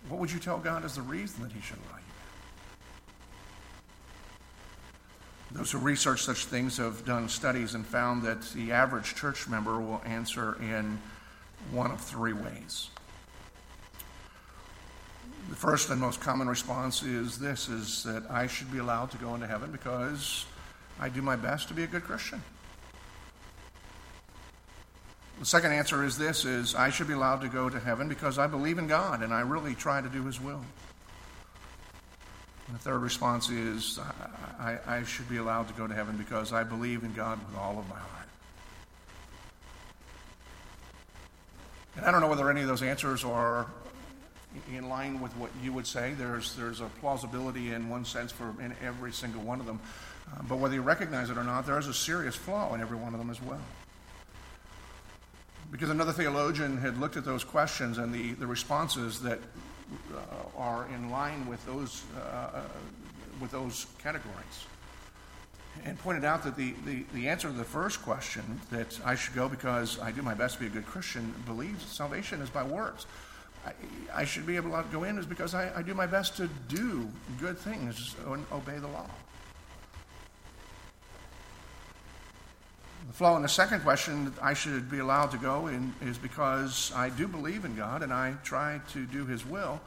What 0.09 0.19
would 0.19 0.31
you 0.31 0.39
tell 0.39 0.57
God 0.57 0.85
is 0.85 0.95
the 0.95 1.01
reason 1.01 1.43
that 1.43 1.51
He 1.51 1.61
should 1.61 1.77
allow 1.77 1.97
you? 1.97 2.03
Those 5.53 5.71
who 5.71 5.79
research 5.79 6.23
such 6.23 6.45
things 6.45 6.77
have 6.77 7.05
done 7.05 7.27
studies 7.27 7.75
and 7.75 7.85
found 7.85 8.23
that 8.23 8.41
the 8.53 8.71
average 8.71 9.15
church 9.15 9.49
member 9.49 9.79
will 9.79 10.01
answer 10.05 10.55
in 10.61 10.99
one 11.71 11.91
of 11.91 11.99
three 11.99 12.33
ways. 12.33 12.89
The 15.49 15.55
first 15.55 15.89
and 15.89 15.99
most 15.99 16.21
common 16.21 16.47
response 16.47 17.03
is 17.03 17.37
this 17.37 17.67
is 17.67 18.03
that 18.03 18.23
I 18.31 18.47
should 18.47 18.71
be 18.71 18.77
allowed 18.77 19.11
to 19.11 19.17
go 19.17 19.35
into 19.35 19.47
heaven 19.47 19.71
because 19.71 20.45
I 20.99 21.09
do 21.09 21.21
my 21.21 21.35
best 21.35 21.67
to 21.67 21.73
be 21.73 21.83
a 21.83 21.87
good 21.87 22.03
Christian. 22.03 22.41
The 25.39 25.45
second 25.45 25.73
answer 25.73 26.05
is 26.05 26.17
this 26.17 26.45
is 26.45 26.75
I 26.75 26.89
should 26.91 27.07
be 27.07 27.13
allowed 27.13 27.41
to 27.41 27.49
go 27.49 27.69
to 27.69 27.79
heaven 27.79 28.07
because 28.07 28.37
I 28.37 28.47
believe 28.47 28.77
in 28.77 28.87
God 28.87 29.23
and 29.23 29.33
I 29.33 29.41
really 29.41 29.75
try 29.75 29.99
to 29.99 30.07
do 30.07 30.23
his 30.23 30.39
will. 30.39 30.63
And 32.71 32.79
the 32.79 32.83
third 32.83 32.99
response 32.99 33.49
is 33.49 33.99
I, 34.57 34.77
I, 34.87 35.03
should 35.03 35.27
be 35.27 35.35
allowed 35.35 35.67
to 35.67 35.73
go 35.73 35.87
to 35.87 35.93
heaven 35.93 36.15
because 36.15 36.53
I 36.53 36.63
believe 36.63 37.03
in 37.03 37.11
God 37.11 37.37
with 37.45 37.57
all 37.57 37.77
of 37.77 37.89
my 37.89 37.97
heart. 37.97 38.29
And 41.97 42.05
I 42.05 42.11
don't 42.11 42.21
know 42.21 42.29
whether 42.29 42.49
any 42.49 42.61
of 42.61 42.69
those 42.69 42.81
answers 42.81 43.25
are 43.25 43.65
in 44.71 44.87
line 44.87 45.19
with 45.19 45.35
what 45.35 45.49
you 45.61 45.73
would 45.73 45.85
say. 45.85 46.13
There's, 46.17 46.55
there's 46.55 46.79
a 46.79 46.85
plausibility 47.01 47.73
in 47.73 47.89
one 47.89 48.05
sense 48.05 48.31
for 48.31 48.53
in 48.61 48.73
every 48.81 49.11
single 49.11 49.41
one 49.41 49.59
of 49.59 49.65
them. 49.65 49.81
Uh, 50.31 50.41
but 50.47 50.59
whether 50.59 50.73
you 50.73 50.81
recognize 50.81 51.29
it 51.29 51.37
or 51.37 51.43
not, 51.43 51.65
there 51.65 51.77
is 51.77 51.87
a 51.87 51.93
serious 51.93 52.37
flaw 52.37 52.73
in 52.73 52.79
every 52.79 52.95
one 52.95 53.13
of 53.13 53.19
them 53.19 53.29
as 53.29 53.41
well. 53.41 53.59
Because 55.71 55.89
another 55.89 56.13
theologian 56.13 56.77
had 56.77 56.97
looked 56.97 57.17
at 57.17 57.25
those 57.25 57.43
questions 57.43 57.97
and 57.97 58.13
the, 58.13 58.31
the 58.31 58.47
responses 58.47 59.19
that 59.23 59.39
are 60.57 60.87
in 60.93 61.09
line 61.09 61.47
with 61.47 61.65
those, 61.65 62.03
uh, 62.17 62.19
uh 62.19 62.61
with 63.39 63.51
those 63.51 63.87
categories. 64.01 64.65
And 65.85 65.97
pointed 65.97 66.25
out 66.25 66.43
that 66.43 66.57
the, 66.57 66.73
the, 66.85 67.03
the 67.13 67.29
answer 67.29 67.47
to 67.47 67.53
the 67.53 67.63
first 67.63 68.01
question, 68.01 68.59
that 68.71 68.99
I 69.05 69.15
should 69.15 69.35
go 69.35 69.47
because 69.47 69.99
I 69.99 70.11
do 70.11 70.21
my 70.21 70.33
best 70.33 70.55
to 70.55 70.61
be 70.61 70.67
a 70.67 70.69
good 70.69 70.85
Christian, 70.85 71.33
believes 71.45 71.83
salvation 71.85 72.41
is 72.41 72.49
by 72.49 72.63
works. 72.63 73.05
I, 73.65 73.73
I 74.13 74.25
should 74.25 74.45
be 74.45 74.55
able 74.55 74.71
to 74.71 74.83
go 74.91 75.03
in 75.03 75.17
is 75.17 75.25
because 75.25 75.55
I, 75.55 75.71
I 75.75 75.81
do 75.81 75.93
my 75.93 76.07
best 76.07 76.35
to 76.37 76.49
do 76.67 77.07
good 77.39 77.57
things 77.57 78.15
and 78.25 78.45
obey 78.51 78.79
the 78.79 78.87
law. 78.87 79.09
The 83.07 83.13
flaw 83.13 83.35
in 83.35 83.41
the 83.41 83.49
second 83.49 83.81
question 83.81 84.25
that 84.25 84.41
I 84.41 84.53
should 84.53 84.89
be 84.89 84.99
allowed 84.99 85.31
to 85.31 85.37
go 85.37 85.67
in 85.67 85.93
is 86.01 86.17
because 86.17 86.91
I 86.95 87.09
do 87.09 87.27
believe 87.27 87.65
in 87.65 87.75
God 87.75 88.03
and 88.03 88.13
I 88.13 88.35
try 88.43 88.79
to 88.93 89.05
do 89.05 89.25
His 89.25 89.45
will, 89.45 89.81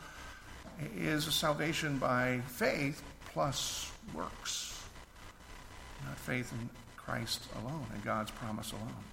is 0.97 1.27
a 1.27 1.33
salvation 1.33 1.99
by 1.99 2.41
faith 2.47 3.03
plus 3.33 3.91
works. 4.13 4.83
not 6.05 6.19
faith 6.19 6.53
in 6.53 6.69
Christ 6.97 7.43
alone 7.63 7.87
and 7.93 8.05
God's 8.05 8.31
promise 8.33 8.73
alone. 8.73 9.05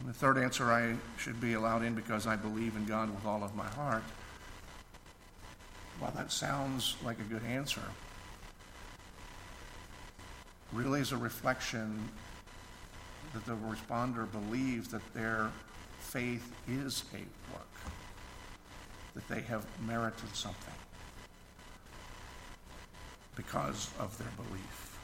And 0.00 0.08
the 0.08 0.12
third 0.12 0.38
answer 0.38 0.70
I 0.70 0.94
should 1.18 1.40
be 1.40 1.54
allowed 1.54 1.82
in 1.82 1.94
because 1.94 2.26
I 2.26 2.36
believe 2.36 2.76
in 2.76 2.84
God 2.84 3.10
with 3.10 3.24
all 3.24 3.42
of 3.42 3.54
my 3.54 3.66
heart. 3.66 4.04
While 5.98 6.12
that 6.12 6.30
sounds 6.30 6.96
like 7.02 7.18
a 7.18 7.22
good 7.22 7.42
answer, 7.44 7.82
really 10.76 11.00
is 11.00 11.12
a 11.12 11.16
reflection 11.16 12.08
that 13.32 13.44
the 13.46 13.52
responder 13.52 14.30
believes 14.30 14.88
that 14.88 15.02
their 15.14 15.50
faith 15.98 16.52
is 16.68 17.04
a 17.14 17.18
work, 17.52 17.66
that 19.14 19.26
they 19.28 19.40
have 19.40 19.64
merited 19.86 20.34
something 20.36 20.74
because 23.34 23.90
of 23.98 24.16
their 24.18 24.28
belief. 24.36 24.98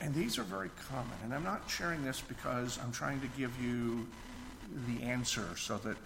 And 0.00 0.14
these 0.14 0.38
are 0.38 0.44
very 0.44 0.70
common. 0.88 1.16
And 1.24 1.34
I'm 1.34 1.44
not 1.44 1.68
sharing 1.68 2.04
this 2.04 2.20
because 2.20 2.78
I'm 2.82 2.92
trying 2.92 3.20
to 3.20 3.28
give 3.38 3.52
you 3.62 4.06
the 4.88 5.04
answer 5.04 5.46
so 5.56 5.78
that 5.78 5.96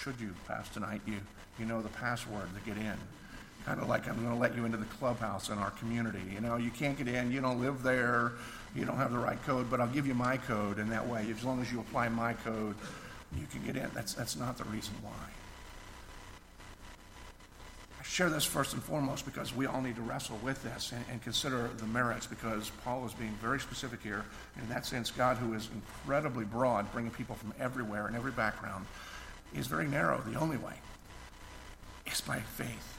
should 0.00 0.20
you 0.20 0.34
pass 0.46 0.68
tonight, 0.68 1.00
you, 1.06 1.16
you 1.58 1.66
know 1.66 1.82
the 1.82 1.88
password 1.90 2.48
to 2.54 2.70
get 2.70 2.76
in. 2.78 2.96
Kind 3.64 3.80
of 3.80 3.88
like 3.88 4.08
I'm 4.08 4.16
going 4.16 4.34
to 4.34 4.40
let 4.40 4.56
you 4.56 4.64
into 4.64 4.76
the 4.76 4.86
clubhouse 4.86 5.48
in 5.48 5.58
our 5.58 5.70
community. 5.72 6.22
You 6.32 6.40
know, 6.40 6.56
you 6.56 6.70
can't 6.70 6.98
get 6.98 7.06
in, 7.06 7.30
you 7.30 7.40
don't 7.40 7.60
live 7.60 7.82
there, 7.82 8.32
you 8.74 8.84
don't 8.84 8.96
have 8.96 9.12
the 9.12 9.18
right 9.18 9.42
code, 9.44 9.70
but 9.70 9.80
I'll 9.80 9.86
give 9.86 10.06
you 10.06 10.14
my 10.14 10.36
code, 10.36 10.78
and 10.78 10.90
that 10.90 11.06
way, 11.06 11.26
as 11.30 11.44
long 11.44 11.60
as 11.60 11.70
you 11.70 11.78
apply 11.80 12.08
my 12.08 12.32
code, 12.32 12.74
you 13.38 13.46
can 13.46 13.64
get 13.64 13.76
in. 13.76 13.88
That's, 13.94 14.14
that's 14.14 14.36
not 14.36 14.58
the 14.58 14.64
reason 14.64 14.94
why. 15.02 15.12
I 18.00 18.04
share 18.04 18.30
this 18.30 18.44
first 18.44 18.72
and 18.72 18.82
foremost 18.82 19.24
because 19.24 19.54
we 19.54 19.66
all 19.66 19.80
need 19.80 19.94
to 19.94 20.02
wrestle 20.02 20.40
with 20.42 20.60
this 20.64 20.90
and, 20.90 21.04
and 21.08 21.22
consider 21.22 21.70
the 21.78 21.86
merits 21.86 22.26
because 22.26 22.70
Paul 22.82 23.06
is 23.06 23.14
being 23.14 23.36
very 23.40 23.60
specific 23.60 24.02
here. 24.02 24.24
In 24.60 24.68
that 24.70 24.84
sense, 24.86 25.12
God, 25.12 25.36
who 25.36 25.54
is 25.54 25.68
incredibly 25.72 26.44
broad, 26.44 26.90
bringing 26.92 27.12
people 27.12 27.36
from 27.36 27.54
everywhere 27.60 28.08
and 28.08 28.16
every 28.16 28.32
background, 28.32 28.86
is 29.54 29.68
very 29.68 29.86
narrow. 29.86 30.20
The 30.26 30.38
only 30.38 30.56
way 30.56 30.74
is 32.06 32.20
by 32.20 32.40
faith 32.40 32.98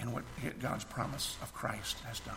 in 0.00 0.12
what 0.12 0.24
God's 0.60 0.84
promise 0.84 1.36
of 1.42 1.52
Christ 1.52 1.98
has 2.00 2.20
done. 2.20 2.34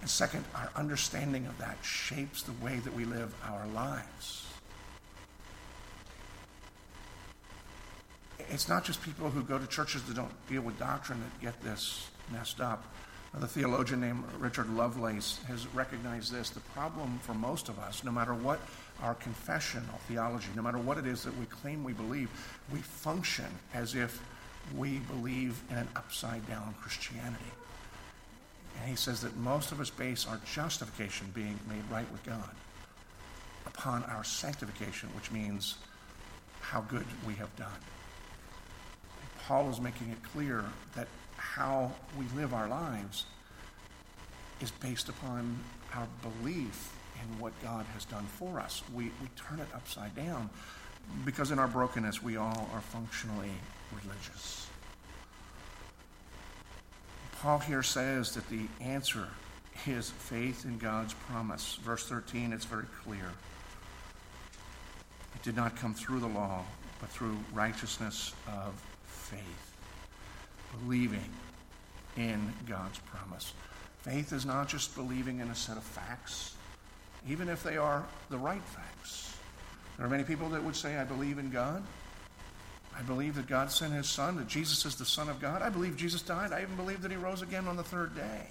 And 0.00 0.10
second, 0.10 0.44
our 0.54 0.70
understanding 0.74 1.46
of 1.46 1.56
that 1.58 1.78
shapes 1.82 2.42
the 2.42 2.52
way 2.64 2.78
that 2.78 2.94
we 2.94 3.04
live 3.04 3.34
our 3.44 3.66
lives. 3.68 4.46
It's 8.50 8.68
not 8.68 8.84
just 8.84 9.02
people 9.02 9.30
who 9.30 9.42
go 9.42 9.58
to 9.58 9.66
churches 9.66 10.02
that 10.02 10.16
don't 10.16 10.32
deal 10.48 10.62
with 10.62 10.78
doctrine 10.78 11.20
that 11.20 11.40
get 11.40 11.62
this 11.62 12.08
messed 12.32 12.60
up. 12.60 12.84
The 13.34 13.46
theologian 13.46 14.00
named 14.00 14.24
Richard 14.38 14.68
Lovelace 14.74 15.40
has 15.48 15.66
recognized 15.68 16.32
this. 16.32 16.50
The 16.50 16.60
problem 16.60 17.18
for 17.22 17.32
most 17.32 17.70
of 17.70 17.78
us, 17.78 18.04
no 18.04 18.10
matter 18.10 18.34
what 18.34 18.60
our 19.02 19.14
confessional 19.14 19.98
theology, 20.06 20.48
no 20.54 20.60
matter 20.60 20.76
what 20.76 20.98
it 20.98 21.06
is 21.06 21.22
that 21.22 21.36
we 21.38 21.46
claim 21.46 21.82
we 21.82 21.94
believe, 21.94 22.28
we 22.70 22.80
function 22.80 23.46
as 23.72 23.94
if 23.94 24.22
we 24.76 24.98
believe 24.98 25.60
in 25.70 25.76
an 25.76 25.88
upside 25.96 26.46
down 26.48 26.74
Christianity. 26.80 27.44
And 28.80 28.88
he 28.88 28.96
says 28.96 29.20
that 29.20 29.36
most 29.36 29.72
of 29.72 29.80
us 29.80 29.90
base 29.90 30.26
our 30.26 30.40
justification, 30.52 31.26
being 31.34 31.58
made 31.68 31.82
right 31.90 32.10
with 32.10 32.24
God, 32.24 32.50
upon 33.66 34.02
our 34.04 34.24
sanctification, 34.24 35.08
which 35.14 35.30
means 35.30 35.76
how 36.60 36.80
good 36.82 37.06
we 37.26 37.34
have 37.34 37.54
done. 37.56 37.68
And 37.68 39.42
Paul 39.46 39.70
is 39.70 39.80
making 39.80 40.10
it 40.10 40.22
clear 40.32 40.64
that 40.96 41.08
how 41.36 41.92
we 42.18 42.24
live 42.36 42.54
our 42.54 42.68
lives 42.68 43.26
is 44.60 44.70
based 44.70 45.08
upon 45.08 45.58
our 45.94 46.06
belief 46.22 46.96
in 47.20 47.38
what 47.38 47.52
God 47.62 47.84
has 47.94 48.04
done 48.04 48.24
for 48.24 48.58
us. 48.60 48.82
We, 48.94 49.04
we 49.04 49.28
turn 49.36 49.60
it 49.60 49.68
upside 49.74 50.14
down 50.16 50.48
because 51.24 51.50
in 51.50 51.58
our 51.58 51.68
brokenness, 51.68 52.22
we 52.22 52.36
all 52.36 52.70
are 52.72 52.80
functionally 52.80 53.50
religious. 54.02 54.66
Paul 57.40 57.58
here 57.58 57.82
says 57.82 58.34
that 58.34 58.48
the 58.48 58.66
answer 58.80 59.26
is 59.86 60.10
faith 60.10 60.64
in 60.64 60.78
God's 60.78 61.14
promise. 61.28 61.78
Verse 61.82 62.06
13, 62.08 62.52
it's 62.52 62.64
very 62.64 62.86
clear. 63.04 63.32
It 65.34 65.42
did 65.42 65.56
not 65.56 65.76
come 65.76 65.92
through 65.92 66.20
the 66.20 66.28
law, 66.28 66.62
but 67.00 67.10
through 67.10 67.36
righteousness 67.52 68.32
of 68.46 68.80
faith, 69.06 69.76
believing 70.80 71.28
in 72.16 72.52
God's 72.68 72.98
promise. 73.00 73.54
Faith 74.02 74.32
is 74.32 74.46
not 74.46 74.68
just 74.68 74.94
believing 74.94 75.40
in 75.40 75.48
a 75.48 75.54
set 75.54 75.76
of 75.76 75.82
facts, 75.82 76.54
even 77.28 77.48
if 77.48 77.62
they 77.62 77.76
are 77.76 78.04
the 78.30 78.38
right 78.38 78.62
facts. 78.62 79.36
There 79.96 80.06
are 80.06 80.10
many 80.10 80.24
people 80.24 80.48
that 80.50 80.62
would 80.62 80.76
say, 80.76 80.96
I 80.96 81.04
believe 81.04 81.38
in 81.38 81.50
God. 81.50 81.82
I 82.98 83.02
believe 83.02 83.34
that 83.36 83.46
God 83.46 83.70
sent 83.70 83.92
his 83.92 84.08
son, 84.08 84.36
that 84.36 84.48
Jesus 84.48 84.84
is 84.84 84.96
the 84.96 85.04
Son 85.04 85.28
of 85.28 85.40
God. 85.40 85.62
I 85.62 85.70
believe 85.70 85.96
Jesus 85.96 86.22
died. 86.22 86.52
I 86.52 86.62
even 86.62 86.76
believe 86.76 87.02
that 87.02 87.10
he 87.10 87.16
rose 87.16 87.42
again 87.42 87.66
on 87.66 87.76
the 87.76 87.82
third 87.82 88.14
day. 88.14 88.46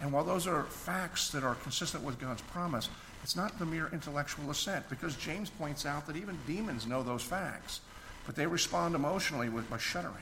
And 0.00 0.12
while 0.12 0.24
those 0.24 0.46
are 0.46 0.64
facts 0.64 1.30
that 1.30 1.42
are 1.44 1.54
consistent 1.56 2.04
with 2.04 2.18
God's 2.18 2.42
promise, 2.42 2.88
it's 3.22 3.36
not 3.36 3.58
the 3.58 3.66
mere 3.66 3.88
intellectual 3.92 4.50
assent, 4.50 4.88
because 4.88 5.14
James 5.16 5.50
points 5.50 5.84
out 5.84 6.06
that 6.06 6.16
even 6.16 6.38
demons 6.46 6.86
know 6.86 7.02
those 7.02 7.22
facts, 7.22 7.80
but 8.26 8.34
they 8.34 8.46
respond 8.46 8.94
emotionally 8.94 9.48
with, 9.48 9.68
by 9.68 9.78
shuddering. 9.78 10.14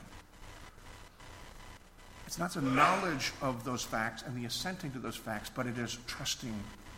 It's 2.25 2.37
not 2.37 2.53
the 2.53 2.61
knowledge 2.61 3.31
of 3.41 3.63
those 3.63 3.83
facts 3.83 4.21
and 4.21 4.35
the 4.35 4.45
assenting 4.45 4.91
to 4.91 4.99
those 4.99 5.15
facts, 5.15 5.49
but 5.49 5.65
it 5.65 5.77
is 5.77 5.97
trusting 6.07 6.53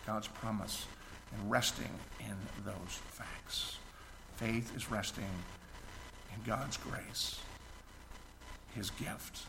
God's 0.06 0.28
promise 0.28 0.86
and 1.34 1.52
resting 1.52 1.90
in 2.20 2.36
those 2.66 3.00
facts. 3.10 3.78
Faith 4.36 4.76
is 4.76 4.92
resting 4.92 5.30
in 6.36 6.44
God's 6.46 6.78
grace, 6.78 7.40
his 8.76 8.90
gift, 8.92 9.42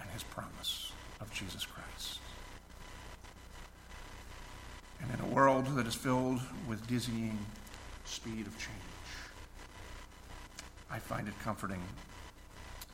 and 0.00 0.10
his 0.10 0.22
promise 0.22 0.92
of 1.20 1.32
Jesus 1.32 1.66
Christ. 1.66 2.18
And 5.02 5.12
in 5.12 5.20
a 5.20 5.34
world 5.34 5.66
that 5.76 5.86
is 5.86 5.94
filled 5.94 6.40
with 6.68 6.86
dizzying 6.86 7.38
speed 8.04 8.46
of 8.46 8.52
change, 8.58 8.70
I 10.90 10.98
find 10.98 11.28
it 11.28 11.34
comforting 11.42 11.82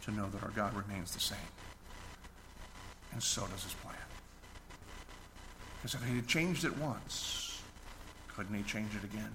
to 0.03 0.11
know 0.11 0.29
that 0.31 0.43
our 0.43 0.51
God 0.51 0.75
remains 0.75 1.13
the 1.13 1.21
same. 1.21 1.39
And 3.13 3.23
so 3.23 3.47
does 3.47 3.65
his 3.65 3.75
plan. 3.75 3.95
Because 5.77 5.95
if 5.95 6.05
he 6.05 6.17
had 6.17 6.27
changed 6.27 6.65
it 6.65 6.77
once, 6.79 7.61
couldn't 8.29 8.55
he 8.55 8.63
change 8.63 8.91
it 8.95 9.05
again? 9.05 9.31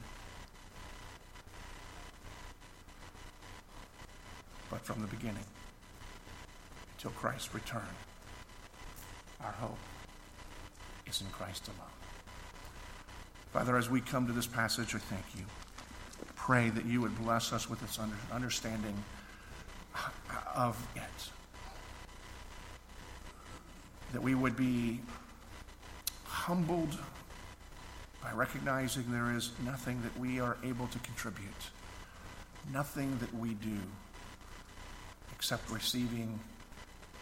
But 4.69 4.81
from 4.81 5.01
the 5.01 5.07
beginning 5.07 5.45
until 6.97 7.11
Christ's 7.11 7.53
return. 7.53 7.81
Our 9.43 9.51
hope 9.51 9.77
is 11.07 11.21
in 11.21 11.27
Christ 11.27 11.67
alone. 11.67 11.79
Father, 13.53 13.77
as 13.77 13.89
we 13.89 14.01
come 14.01 14.27
to 14.27 14.33
this 14.33 14.47
passage, 14.47 14.95
I 14.95 14.97
thank 14.97 15.25
you. 15.37 15.45
Pray 16.35 16.69
that 16.69 16.85
you 16.85 17.01
would 17.01 17.17
bless 17.17 17.53
us 17.53 17.69
with 17.69 17.79
this 17.79 17.99
understanding 18.31 18.95
of 20.55 20.77
it. 20.95 21.29
That 24.13 24.21
we 24.21 24.35
would 24.35 24.55
be 24.55 24.99
humbled 26.25 26.97
by 28.21 28.31
recognizing 28.33 29.11
there 29.11 29.31
is 29.35 29.51
nothing 29.63 30.01
that 30.01 30.19
we 30.19 30.39
are 30.39 30.57
able 30.63 30.87
to 30.87 30.99
contribute, 30.99 31.69
nothing 32.73 33.17
that 33.19 33.33
we 33.35 33.53
do 33.55 33.77
except 35.37 35.69
receiving 35.69 36.39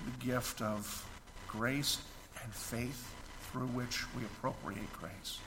the 0.06 0.26
gift 0.26 0.62
of 0.62 1.08
grace 1.48 2.00
and 2.44 2.54
faith 2.54 3.14
through 3.52 3.68
which 3.68 4.04
we 4.16 4.24
appropriate 4.24 4.92
grace. 4.94 5.40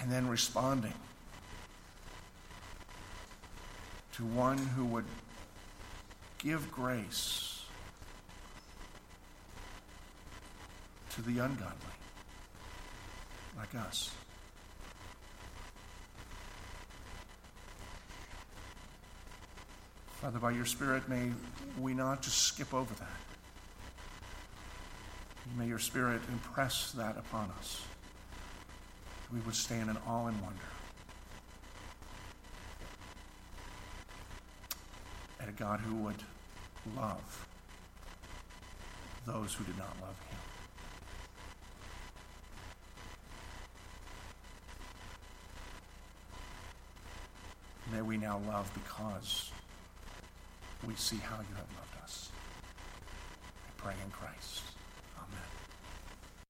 And 0.00 0.10
then 0.10 0.28
responding 0.28 0.94
to 4.12 4.24
one 4.24 4.58
who 4.58 4.84
would 4.86 5.04
give 6.38 6.70
grace 6.72 7.64
to 11.10 11.22
the 11.22 11.38
ungodly, 11.38 11.74
like 13.56 13.74
us. 13.74 14.10
Father, 20.20 20.38
by 20.38 20.50
your 20.50 20.66
Spirit, 20.66 21.08
may 21.08 21.32
we 21.78 21.94
not 21.94 22.20
just 22.20 22.42
skip 22.42 22.74
over 22.74 22.92
that. 22.94 23.08
May 25.56 25.66
your 25.66 25.78
Spirit 25.78 26.20
impress 26.30 26.92
that 26.92 27.16
upon 27.16 27.50
us. 27.58 27.82
We 29.32 29.40
would 29.40 29.54
stand 29.54 29.88
in 29.88 29.96
awe 30.06 30.26
and 30.26 30.38
wonder 30.42 30.60
at 35.40 35.48
a 35.48 35.52
God 35.52 35.80
who 35.80 35.94
would 35.96 36.22
love 36.94 37.46
those 39.24 39.54
who 39.54 39.64
did 39.64 39.78
not 39.78 39.96
love 40.02 40.16
him. 40.28 40.36
May 47.94 48.02
we 48.02 48.18
now 48.18 48.38
love 48.46 48.70
because 48.74 49.50
we 50.86 50.94
see 50.94 51.16
how 51.16 51.36
you 51.36 51.54
have 51.56 51.70
loved 51.76 52.02
us. 52.02 52.30
I 53.68 53.82
pray 53.82 53.94
in 54.04 54.10
Christ. 54.10 54.62